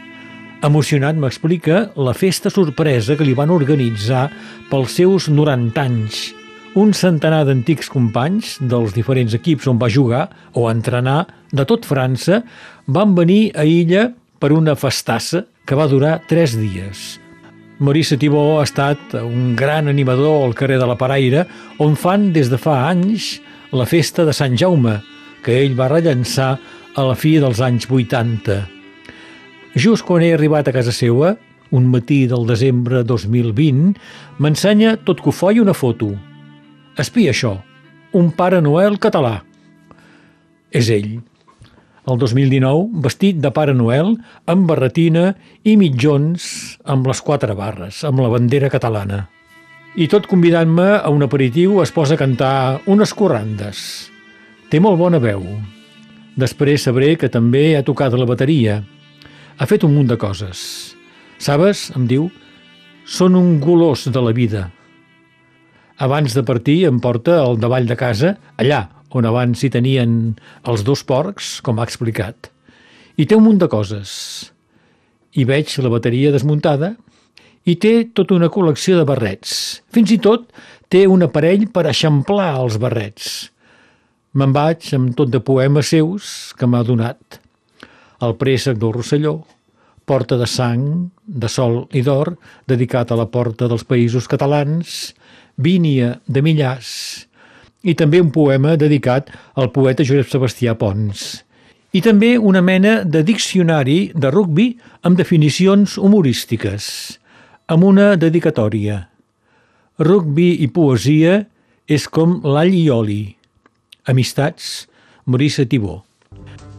[0.63, 4.29] Emocionat m'explica la festa sorpresa que li van organitzar
[4.69, 6.21] pels seus 90 anys.
[6.79, 12.39] Un centenar d'antics companys dels diferents equips on va jugar o entrenar de tot França
[12.87, 14.05] van venir a Illa
[14.39, 17.19] per una festassa que va durar tres dies.
[17.81, 21.47] Maurice Tibó ha estat un gran animador al carrer de la Paraire,
[21.81, 23.39] on fan des de fa anys
[23.73, 24.99] la festa de Sant Jaume,
[25.41, 26.51] que ell va rellençar
[26.93, 28.59] a la fi dels anys 80.
[29.73, 31.33] Just quan he arribat a casa seua,
[31.73, 33.97] un matí del desembre 2020,
[34.37, 36.11] m'ensenya tot cofoi una foto.
[37.01, 37.55] Espia això,
[38.13, 39.39] un Pare Noel català.
[40.69, 41.15] És ell.
[42.09, 44.15] El 2019, vestit de Pare Noel,
[44.49, 46.45] amb barretina i mitjons
[46.89, 49.27] amb les quatre barres, amb la bandera catalana.
[49.93, 53.83] I tot convidant-me a un aperitiu es posa a cantar unes corrandes.
[54.71, 55.43] Té molt bona veu.
[56.41, 58.79] Després sabré que també ha tocat la bateria.
[59.59, 60.95] Ha fet un munt de coses.
[61.37, 62.31] Sabes, em diu,
[63.05, 64.71] són un golós de la vida.
[66.01, 68.87] Abans de partir em porta al davall de casa, allà
[69.17, 70.17] on abans hi tenien
[70.67, 72.49] els dos porcs, com ha explicat.
[73.19, 74.11] I té un munt de coses.
[75.35, 76.95] Hi veig la bateria desmuntada
[77.67, 79.81] i té tota una col·lecció de barrets.
[79.93, 80.49] Fins i tot
[80.91, 83.29] té un aparell per eixamplar els barrets.
[84.33, 87.39] Me'n vaig amb tot de poemes seus que m'ha donat.
[88.23, 89.41] El préssec del Rosselló,
[90.05, 92.33] Porta de sang, de sol i d'or,
[92.67, 95.13] dedicat a la porta dels països catalans,
[95.61, 96.89] Vínia de Millàs,
[97.83, 101.41] i també un poema dedicat al poeta Josep Sebastià Pons.
[101.91, 104.69] I també una mena de diccionari de rugbi
[105.03, 106.85] amb definicions humorístiques,
[107.67, 109.01] amb una dedicatòria.
[109.99, 111.41] Rugbi i poesia
[111.87, 113.23] és com l'all i oli.
[114.07, 114.87] Amistats,
[115.25, 115.99] Morissa Tibó.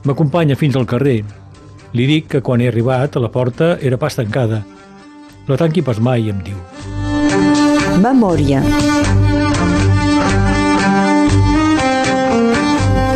[0.09, 1.21] M'acompanya fins al carrer.
[1.93, 4.63] Li dic que quan he arribat a la porta era pas tancada.
[5.47, 6.57] No tanqui pas mai, em diu.
[8.03, 8.63] Memòria.